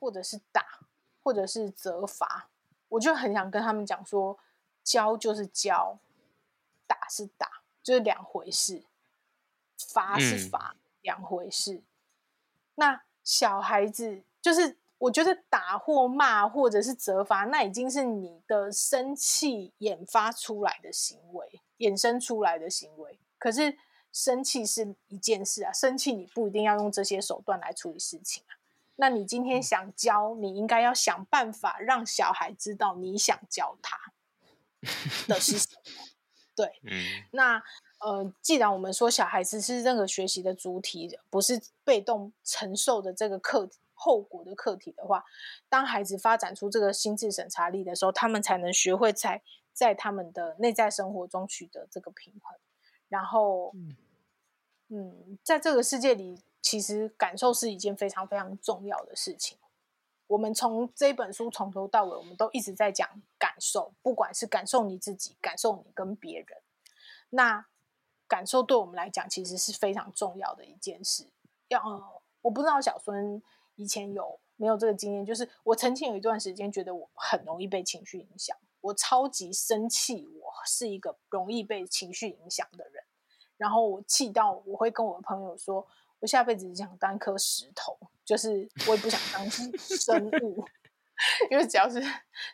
[0.00, 0.80] 或者是打，
[1.22, 2.50] 或者是责罚。
[2.88, 4.38] 我就很想跟他们讲说，
[4.82, 5.98] 教就是教，
[6.86, 8.82] 打是打，就是两回事，
[9.76, 11.82] 罚是罚，两回事。
[12.74, 14.76] 那小孩子就是。
[14.98, 23.18] 我觉得打或骂或者是责罚，那已经是你的生气引发出来的行为，衍生出来的行为。
[23.36, 23.76] 可是
[24.10, 28.56] 生气是一件事啊，生气你不一定要用这些手段来处理事情啊。
[28.96, 33.96] 那你今天想教，你应该要想办法让小孩知道你想教他
[35.28, 35.80] 的是什么。
[36.56, 36.80] 对，
[37.32, 37.62] 那
[38.00, 43.78] 呃，既然我们说小孩子是任何学习的主体，不是被动承受的这个课题。
[43.98, 45.24] 后果的课题的话，
[45.70, 49.42] 当孩子发展出这个心智审查力的时候，他们才能学会在
[49.72, 52.58] 在他们的内在生活中取得这个平衡。
[53.08, 53.96] 然后，嗯，
[54.88, 59.56] 嗯，在这个世界里，其实感受是一件非常非常重要的事情。
[60.26, 63.08] 我们从这本书从头到尾，我们都一直在讲
[63.38, 66.58] 感受，不管是感受你自己，感受你跟别人。
[67.30, 67.64] 那
[68.26, 71.28] 感受对我们来讲，其实是非常重要的一件事。
[71.68, 71.80] 要，
[72.42, 73.40] 我不知道小孙。
[73.76, 75.24] 以前有没有这个经验？
[75.24, 83.04] 就是我曾经有一段时间觉得我很容易被情绪影响，我超级生气，我是一个容易被情绪影响的人。
[83.56, 85.86] 然后我气到我会跟我的朋友说，
[86.20, 90.64] 我下辈子只想当一颗石头，就是我也不想当 生物，
[91.50, 92.02] 因为只要是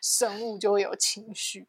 [0.01, 1.67] 生物就会有情绪，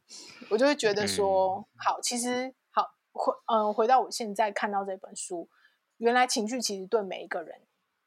[0.51, 5.49] 我就会觉得说，好，其实好回嗯、呃，回到我现在看到这本书，
[5.99, 7.61] 原来情绪其实对每一个人。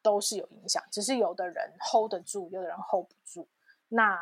[0.04, 3.46] 都是有影响，只是有的人 hold 得住，有的人 hold 不住。
[3.90, 4.16] 那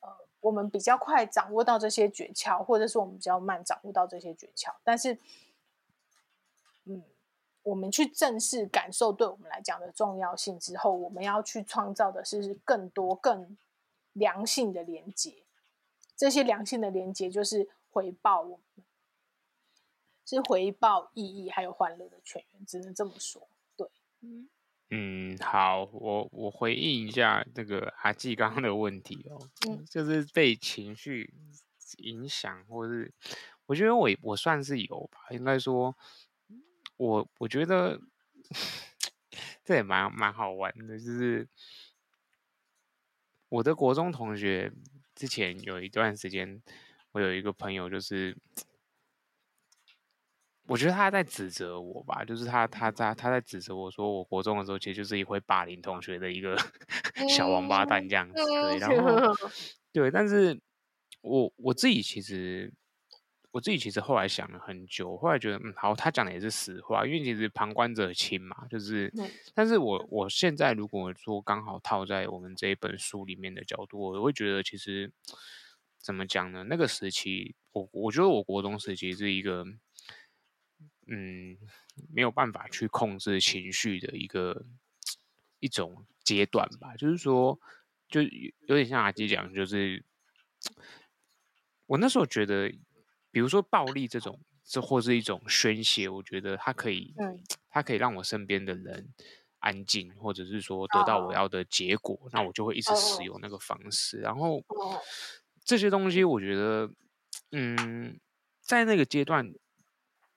[0.00, 0.08] 呃，
[0.40, 4.72] 我们比较快掌握到这些诀窍，或者是我们比较慢掌握到这些诀窍。
[4.82, 5.18] 但是，嗯，
[7.64, 13.56] 我们去正视感受对我们来讲的重要性之后，我们要去创造的是更多更
[14.12, 15.42] 良性的连接。
[16.16, 18.84] 这些良性的连接就是回报我们，
[20.24, 23.48] 是回报意义还有欢乐的泉源，只能这么说。
[23.76, 23.88] 对，
[24.20, 24.48] 嗯。
[24.90, 31.32] 嗯，好，我我回应一下那个阿纪刚刚的问题哦，嗯，就是被情绪
[31.96, 33.12] 影响，或是
[33.66, 35.96] 我觉得我我算是有吧，应该说，
[36.96, 38.00] 我我觉得
[39.64, 41.48] 这也蛮蛮好玩的，就是
[43.48, 44.72] 我的国中同学
[45.14, 46.62] 之前有一段时间，
[47.12, 48.36] 我有一个朋友就是。
[50.66, 56.56] 我觉得他在指责我吧，就是他他在他在指责我说，我国中的时候其实就是一会霸凌同学的一个
[57.28, 59.34] 小王八蛋这样子，对，然后
[59.92, 60.58] 对，但是
[61.20, 62.72] 我我自己其实
[63.54, 69.12] 我自己其实后来想了很久，后来觉得嗯好，他讲的也是实话，因为其实旁观者清嘛，就是，
[69.54, 75.12] 但是我我现在如果说刚好套在我们这一本书里面的角度，我会觉得其实
[75.98, 76.64] 怎么讲呢？
[76.64, 79.64] 那个时期，我我觉得我国中时期是一个。
[81.06, 81.58] 嗯，
[82.14, 84.64] 没有办法去控制情绪的一个
[85.60, 87.60] 一种阶段吧，就是说，
[88.08, 90.02] 就有点像阿基讲，就是
[91.84, 92.72] 我那时候觉得，
[93.34, 97.12] 比如说暴力这种，这或是一种宣泄，我觉得它可以，
[97.68, 99.12] 它可以让我身边的人
[99.58, 104.18] 安静，或者是说得到我要的结果，那我就会一直使用那个方式。
[104.20, 104.62] 然后
[105.64, 106.88] 这些东西，我觉得，
[107.50, 108.18] 嗯，
[108.62, 109.52] 在那个阶段。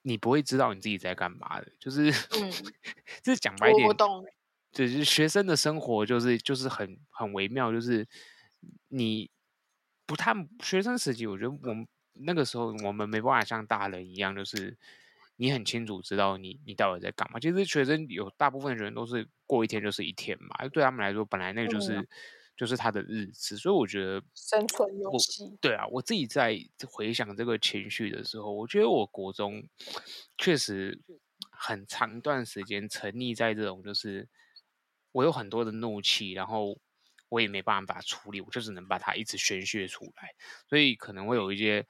[0.02, 2.50] 你不会知道你自己在干嘛的，就是，嗯，
[3.22, 4.24] 就是讲白一点，我懂。
[4.72, 8.06] 就是学生的生活，就是就是很很微妙，就是
[8.88, 9.28] 你
[10.06, 10.32] 不太
[10.62, 11.86] 学生时期，我觉得我们
[12.20, 14.76] 那个时候我们没办法像大人一样，就是
[15.36, 17.38] 你很清楚知道你你到底在干嘛。
[17.40, 22.00] 其实学生有大部分学生都是过一天就是一天嘛，对他们来说，本来那个就是。
[22.00, 22.08] 嗯
[22.58, 25.56] 就是他的日子，所以我觉得生存游戏。
[25.60, 26.58] 对啊，我自己在
[26.88, 29.62] 回想这个情绪的时候，我觉得我国中
[30.36, 31.00] 确实
[31.52, 34.28] 很长一段时间沉溺在这种，就是
[35.12, 36.76] 我有很多的怒气，然后
[37.28, 40.34] 我也没办法处理，我就只能把它一直宣泄出来，
[40.68, 41.86] 所以可能会有一些。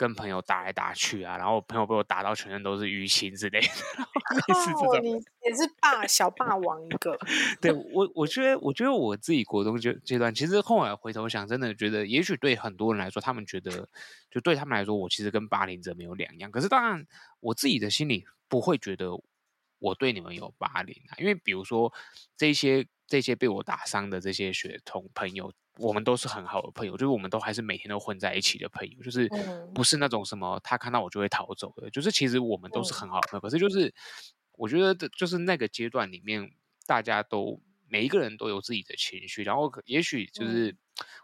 [0.00, 3.66] 跟朋友打来打去啊，然后朋友被我打到全身都是淤青之类的，
[4.48, 5.04] 类似这种。
[5.04, 7.18] 你也是霸小霸王一个。
[7.60, 13.90] 对我，我觉得，我觉得我自己国中阶阶段，其实后来回头想，真的觉得，也许对很多人来说，他们觉得，
[14.30, 16.50] 就对他们来说，我其实跟霸凌者没有两样。
[16.50, 17.06] 可是当然，
[17.40, 19.10] 我自己的心里不会觉得
[19.80, 21.92] 我对你们有霸凌啊，因为比如说
[22.38, 25.52] 这些这些被我打伤的这些学童朋友。
[25.80, 29.28] 我们都是很好的朋友，就是我们都还是每天都混在一起的朋友，就是
[29.74, 33.40] 不是那种什么他看到我就会逃走的，就是其实我们都是很好的朋友。
[33.40, 33.92] 可是就是
[34.52, 36.52] 我觉得，就是那个阶段里面，
[36.86, 40.76] 大家都每一个人都有自己的情绪，然后也许就是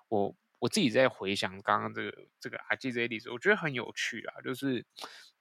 [0.09, 4.84] 我我自己在回想刚刚这个这个阿基这些例子，我觉得很有趣啊，就是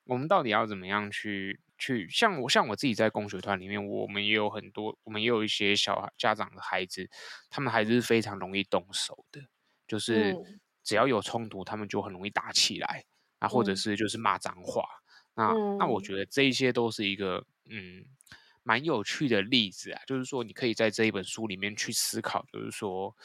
[0.04, 1.62] 我们到底要怎么样去。
[1.78, 7.10] 去像我像我自己在共学团里面，我们也有很多，我们也有一些小孩家长的孩子，
[7.50, 9.42] 他们还是非常容易动手的，
[9.88, 10.36] 就是
[10.84, 13.06] 只要有冲突，他们就很容易打起来，
[13.40, 14.84] 啊，或者是就是骂脏话，
[15.36, 18.06] 那那我觉得这一些都是一个嗯
[18.64, 23.16] 蛮有趣的例子啊，就是说你可以在这一本书里面去思考，就是说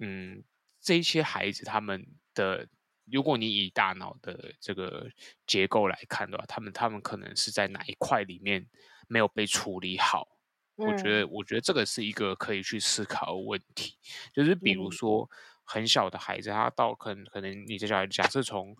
[0.00, 0.42] 嗯
[0.80, 2.68] 这一些孩子他们的。
[3.10, 5.08] 如果你以大脑的这个
[5.46, 8.66] 结构来看的话，他们他们可能是在哪一块里面
[9.06, 10.28] 没有被处理好？
[10.76, 13.98] 嗯、我觉得，我觉得这个是一个可以去思考的问题。
[14.32, 15.28] 就是比如说，
[15.64, 18.76] 很小的孩子，他到可能可能你这小孩假设从，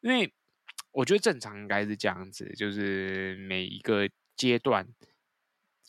[0.00, 0.32] 因为
[0.92, 4.88] 我觉得正常应该是这样子，就是每一个阶段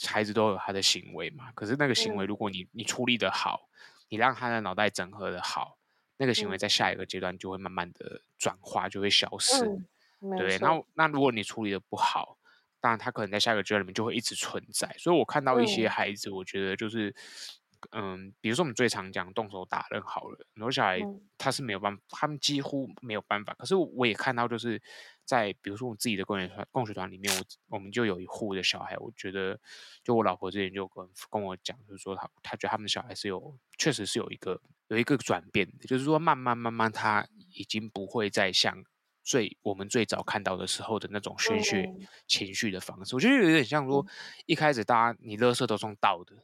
[0.05, 1.51] 孩子都有他的行为嘛。
[1.53, 3.69] 可是那个行为，如果你你处理的好，
[4.09, 5.77] 你让他的脑袋整合的好。
[6.17, 9.65] 那个行为在下一个阶段就会慢慢的转化，就会消失。
[9.65, 12.37] 嗯、对，那那如果你处理的不好，
[12.79, 14.93] 当然他可能在下一个阶段里面就会一直存在。
[14.97, 17.13] 所以我看到一些孩子，我觉得就是，
[17.91, 20.99] 嗯，嗯，比如说我们最常讲动手打人好了，很多小孩
[21.37, 23.53] 他是没有办法，他们几乎没有办法。
[23.55, 24.81] 可是我也看到就是。
[25.25, 29.57] 在比如说我自己的共学团共学团里面，我我们就有一户的小孩，我觉得
[30.03, 38.83] 就我老婆之前就跟跟我讲，就是说他他觉得他们的小孩是有确实是有一个有一个转变的，就是说慢慢慢慢他已经不会再像
[39.23, 41.89] 最我们最早看到的时候的那种宣泄
[42.27, 43.15] 情绪的方式。
[43.15, 44.05] 我觉得有点像说
[44.45, 46.35] 一开始大家你垃圾都是用倒的，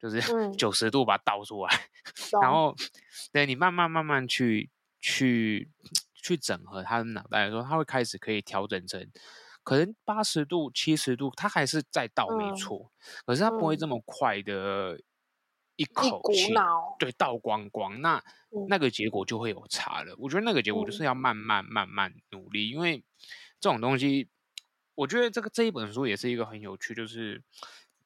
[0.00, 0.20] 就是
[0.56, 1.88] 九十度把它倒出来，
[2.42, 2.74] 然后
[3.32, 4.70] 对你慢慢慢慢去
[5.00, 5.70] 去。
[6.20, 9.08] 去整合他的脑袋的时候，他会开始可以调整成，
[9.62, 15.00] 可能八十度、七十度，他还是在倒没错，嗯、可是他不会这么快的
[15.76, 16.52] 一口气
[16.98, 18.18] 对倒光光，那、
[18.50, 20.14] 嗯、那个结果就会有差了。
[20.18, 23.02] 我觉得那个结果就是要慢慢慢慢努力，嗯、因为
[23.60, 24.28] 这种东西，
[24.96, 27.42] 我觉得这个这一本书也是一个很有趣，就是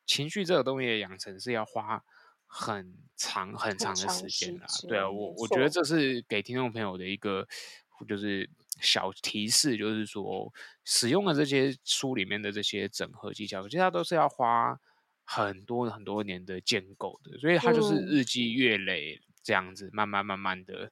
[0.07, 2.03] 情绪这个东西的养成是要花
[2.47, 4.67] 很长很长的时间啦。
[4.89, 7.47] 对啊，我我觉得这是给听众朋友的一个。
[8.09, 8.51] 就是
[8.81, 10.53] 小提示，就是说
[10.85, 14.77] 使用的这些书里面的这些整合技巧，其实它都是要花
[15.23, 20.91] 很多很多年的建构的，所以它就是日积月累这样子，慢慢慢慢的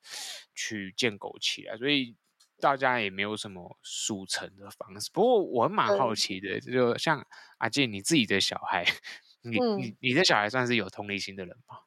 [0.54, 2.14] 去建构起来，所以
[2.61, 5.11] 大家也没有什么速成的方式。
[5.12, 7.26] 不过我蛮好奇的，就像
[7.58, 8.84] 阿健你自己的小孩，
[9.42, 11.80] 你你你的小孩算是有同理心的人吗？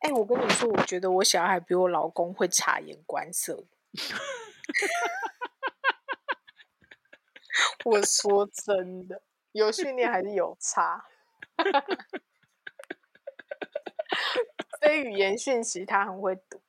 [0.00, 3.64] 哎、欸，我跟你说，我觉得我小孩比我老公会察言观色。
[7.84, 9.22] 我说真的，
[9.52, 11.06] 有训练还是有差。
[14.80, 16.62] 非语言讯息他很会读，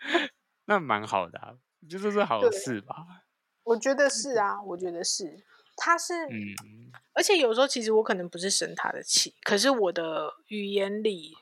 [0.66, 1.56] 那蛮好的、啊，
[1.88, 3.24] 就是是好事吧？
[3.64, 5.44] 我觉得是啊，我觉得是。
[5.76, 11.34] 他是，嗯，而且有时候其实我可能不是生他的气，可是我的语言里。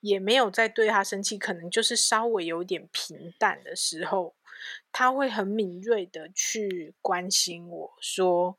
[0.00, 4.34] 也没有在对他生气，可能就是稍微有点平淡的时候，
[4.90, 8.58] 他会很敏锐的去关心我说：“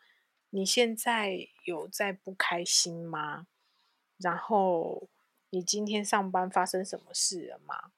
[0.52, 3.48] 你现在有在不开心吗？
[4.18, 5.10] 然后
[5.50, 7.92] 你今天上班发生什么事了吗？”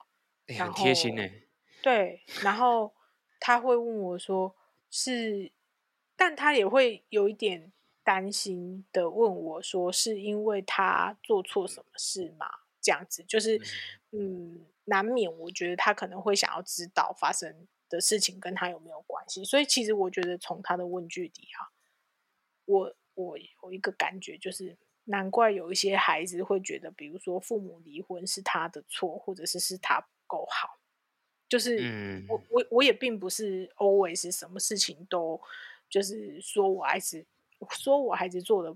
[0.49, 1.22] 欸、很贴心呢。
[1.86, 2.91] 对，然后
[3.39, 4.55] 他会问我说
[4.89, 5.51] ：“是？”
[6.17, 7.71] 但他也会有一点
[8.03, 12.47] 担心的问我说：“是因为他做错什么事吗？”
[12.81, 13.61] 这样子就是，
[14.13, 21.69] 嗯，难免我觉得他可能会想要知道发生的事情跟他有没有关系，所以其实我觉得从他的问句底啊，
[22.65, 30.74] 我我有一个感觉就是，难怪有一些孩子会觉得，比如说父母离婚是他的错，或者是是他不够好，
[31.56, 35.39] 就是我我我也并不是 always 什么事情都
[35.89, 37.26] 就是说我孩子
[37.72, 38.76] 说我孩子做的。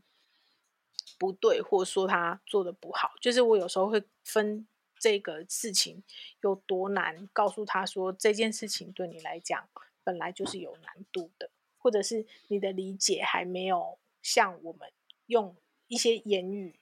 [1.18, 4.66] 不对，或说他做的不好，就是我有时候会分
[4.98, 6.02] 这个事情
[6.42, 9.68] 有多难，告诉他说这件事情对你来讲
[10.02, 14.90] 本来就是有难度的，或者是你的理解还没有像我们
[15.26, 15.58] 用
[15.88, 16.80] 一些言语，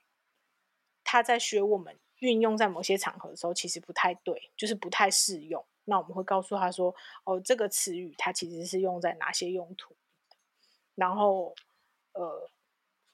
[1.02, 5.64] 他在学我们运用在某些场合的时候，其实不太对，就是不太适用。
[5.88, 9.94] 那我们会告诉他说，哦，这个词语它其实是用在哪些用途，
[10.94, 11.54] 然后
[12.12, 12.48] 呃。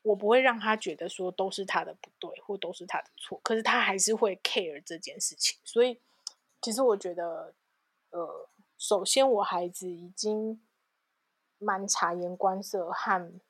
[0.04, 5.58] 我不会让他觉得说都是他的不对，或都是他的错，可是他还是会 care 这件事情。
[5.64, 5.98] 所以，
[6.60, 7.54] 其实我觉得，
[8.10, 8.46] 呃，
[8.76, 10.60] 首先我孩子已经
[11.56, 13.40] 蛮察言观色和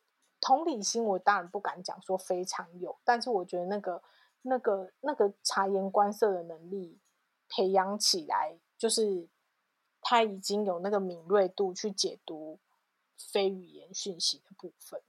[0.41, 4.01] 同理心，我当然不敢讲说非常有，但是我觉得那个、
[4.43, 7.01] 那个、那个察言观色的能力
[7.49, 9.29] 培养起来，就是
[10.01, 12.59] 他已经有那个敏锐度去解读
[13.17, 15.01] 非语言讯息的部分。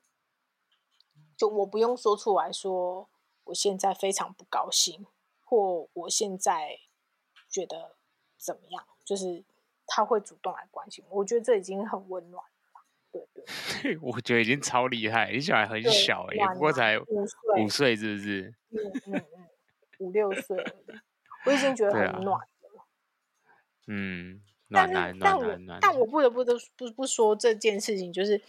[1.38, 3.10] 就我不用说出来说，
[3.46, 5.06] 我现在非常不高兴，
[5.44, 6.80] 或我现在
[7.50, 7.98] 觉得
[8.38, 9.44] 怎么样，就是
[9.86, 11.18] 他会主动来关心我。
[11.20, 13.98] 我觉得这已经很温暖了，对对。
[14.02, 18.56] 我觉得已经超厉害，你小孩很小哎，不过才五岁，五岁是不是？
[18.70, 19.50] 嗯嗯嗯，
[20.00, 20.76] 五六岁了，
[21.46, 22.48] 我已经觉得 很暖了。
[23.88, 25.80] 嗯，暖男暖男暖。
[25.82, 28.42] 但我不得不得不不说这件事情，就是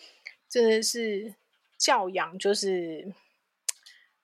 [0.49, 1.35] 真的是。
[1.79, 3.13] 教养就是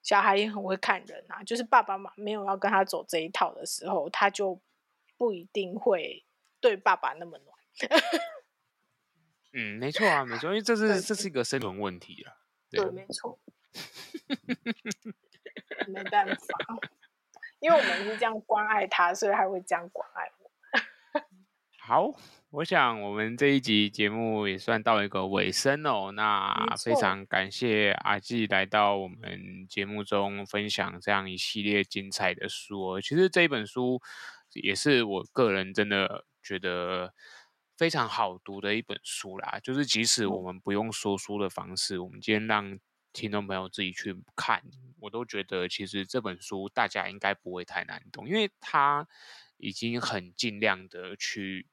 [0.01, 4.59] 小孩也很会看人啊，就是爸爸妈妈没有要跟他走这一套的时候，他就
[5.19, 6.25] 不一定会
[6.61, 8.03] 对爸爸那么暖。
[9.53, 12.41] 嗯，没错啊，没错，因为这 是这是一个生存问题啊。
[12.71, 13.39] 对，对没错。
[15.89, 16.79] 没办法，
[17.61, 20.42] 因为我们是这样关爱他，所以他会这样关爱我。
[21.85, 22.15] 好。
[22.51, 26.13] 我想我们这一集节目也算到一个尾声哦。
[26.13, 33.01] 那非常感谢阿纪来到我们节目中分享这样一系列精彩的书。
[33.01, 34.01] 其实这一本书
[34.53, 37.13] 也是我个人真的觉得
[37.77, 39.59] 非常好读的一本书啦。
[39.61, 42.79] 就是即使我们不用说书的方式，我们今天让
[43.13, 44.63] 听众朋友自己去看，
[45.01, 49.09] 我都觉得其实这本书大家应该不会太难懂，因为它
[49.63, 51.67] 已经很尽量的去。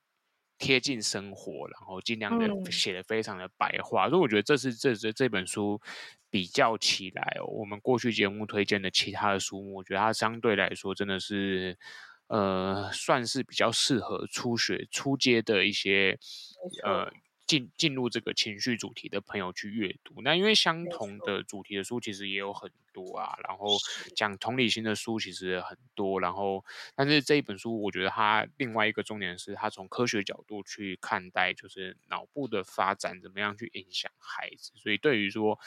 [0.62, 5.80] 贴近生活，然后尽量的写的非常的白话，嗯、所以我觉得这是这这这本书
[6.30, 11.78] 比较起来哦，我们过去节目推荐的其他的书目，我觉得它相对来说真的是，
[12.28, 16.20] 呃，算是比较适合初学初阶的一些
[16.84, 17.10] 呃。
[17.50, 23.76] 进进入这个情绪主题的朋友去阅读，那因为相同的主题的书其实也有很多啊，然后
[24.16, 26.64] 讲同理心的书其实很多，然后
[26.96, 35.60] 但是这一本书我觉得它另外一个重点是它从科学角度去看待，就是脑部的发展怎么样去影响孩子，所以对于说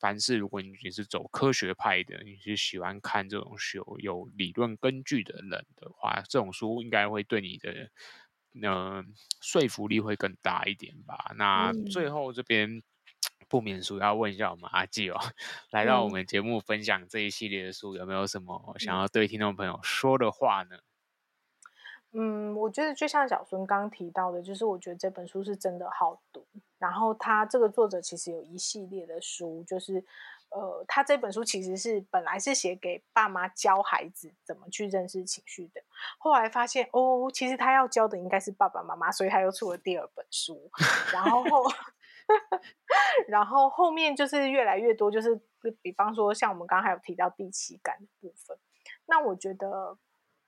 [0.00, 7.90] 凡是如果你是走科学派的，你是喜欢看这种有有理论根据的人的话，这种书应该会对你的。
[8.62, 9.04] 呃
[9.40, 11.32] 说服力会更大一点吧。
[11.36, 12.70] 那最后这边。
[12.70, 12.82] 嗯
[13.48, 15.20] 不免俗要问一下我们阿季哦，
[15.70, 20.76] 来到我们节目分享这一系列的书，嗯、有没有什么想要对听众朋友说的话呢？
[22.10, 26.44] 嗯，我觉得就像小孙刚提到的，就是我觉得这本书是真的好读。
[26.78, 30.04] 然后他这个作者其实有一系列的书，就是
[30.58, 35.82] 呃，他这本书其实是本来是写给爸妈教孩子怎么去认识情绪的，
[36.18, 40.70] 后来发现哦，其实他要教的应该是爸爸妈妈，所以他又出了第二本书，
[41.12, 41.40] 然后。
[43.28, 45.40] 然后后面就是越来越多，就是
[45.80, 48.58] 比方说像我们刚刚还有提到第七感的部分。
[49.06, 49.96] 那我觉得，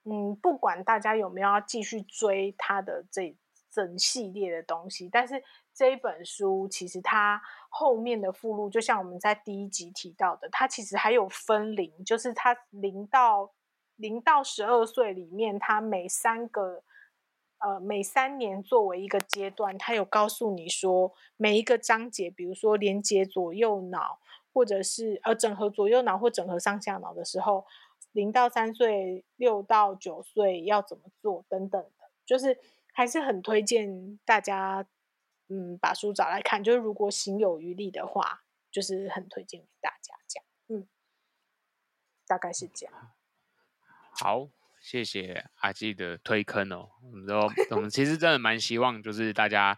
[0.03, 3.33] 嗯，不管大家有没有要继续追他的这
[3.71, 5.43] 整系列的东西，但是
[5.73, 13.51] 这一本书其实它后面的附录，就像我们在第一集提到的，它其实还有分龄，就是它零到
[13.95, 16.83] 零到十二岁里面，它每三个。
[17.61, 24.17] 呃，每三年作为一个阶段，它有告诉你说，每一个章节，比如说连接左右脑，
[24.53, 27.65] 或者是呃整合左右脑或整合上下脑的时候，
[28.13, 32.57] 零到三岁、六到九岁要怎么做等等的，就是
[32.93, 34.85] 还是很推荐大家，
[35.47, 36.63] 嗯，把书找来看。
[36.63, 40.87] 就是如果行有余力的话，就是很推荐给大家这样，嗯，
[42.27, 43.11] 大概是这样。
[44.13, 44.49] 好。
[44.81, 47.37] 谢谢阿纪的推坑哦，我们都
[47.71, 49.77] 我们其实真的蛮希望，就是大家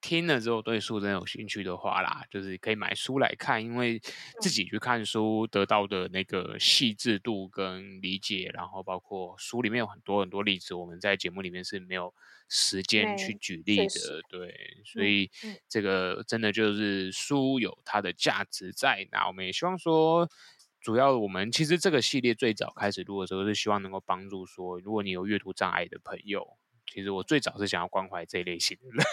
[0.00, 4.00] 听了之后对书真的有兴趣的话啦，就是可以买书来看，因为
[4.40, 12.14] 自己去看书得到的那个细致度跟理解，然后包括书里面有很多很多例子，我们在节目里面是没有
[12.48, 15.30] 时间去举例的，对，所以
[15.68, 20.28] 这个真的就是书有它的价值在，那我们也希望说。
[20.78, 26.56] 主要我们其实这个系列最早开始录的时候是希望能够帮助说，如果你有阅读障碍的朋友，
[26.92, 29.04] 其实我最早是想要关怀这一类型的人。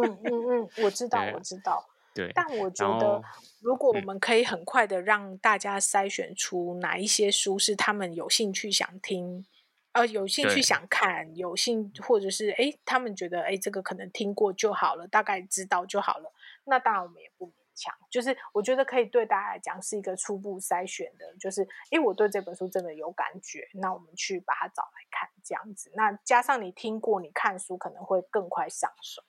[0.00, 1.86] 嗯嗯嗯，我知道我知道。
[2.14, 2.30] 对。
[2.34, 3.22] 但我觉得，
[3.60, 9.44] 如果我们可以很快的让大家筛选出哪一些书是他们有兴趣想听，
[9.92, 16.32] 呃，有兴趣想看，有兴或者是哎，他们觉得哎，这个可能听过就好了，大概知道就好了，
[16.64, 17.52] 那当然我们也不。
[17.76, 21.60] 强就是我觉得可以对大家来讲是一个初步筛选的，就是
[21.90, 25.92] 因为我对这本书真的有感觉，那我们去把它找来看这样子。
[25.94, 29.22] 那加上你听过，你看书可能会更快上手。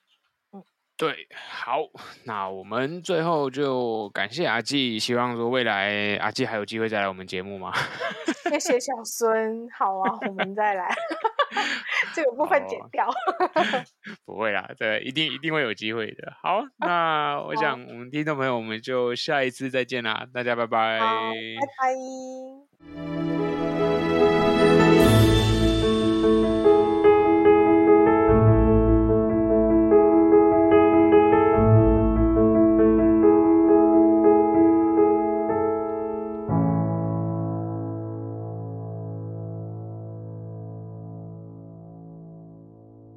[0.52, 0.64] 嗯，
[0.96, 1.80] 对，好，
[2.24, 7.72] 那我们最后就感谢阿纪，希望说未来阿纪还有机会再来我们节目吗？
[8.50, 10.88] 谢谢小孙，好啊，我们再来。
[12.14, 13.08] 这个部分剪掉，
[14.26, 16.32] 不会啦，这一定一定会有机会的。
[16.42, 21.06] 好， 那我想我们听众朋友，我们就下一次再见啦，大家拜拜，拜
[21.78, 23.47] 拜。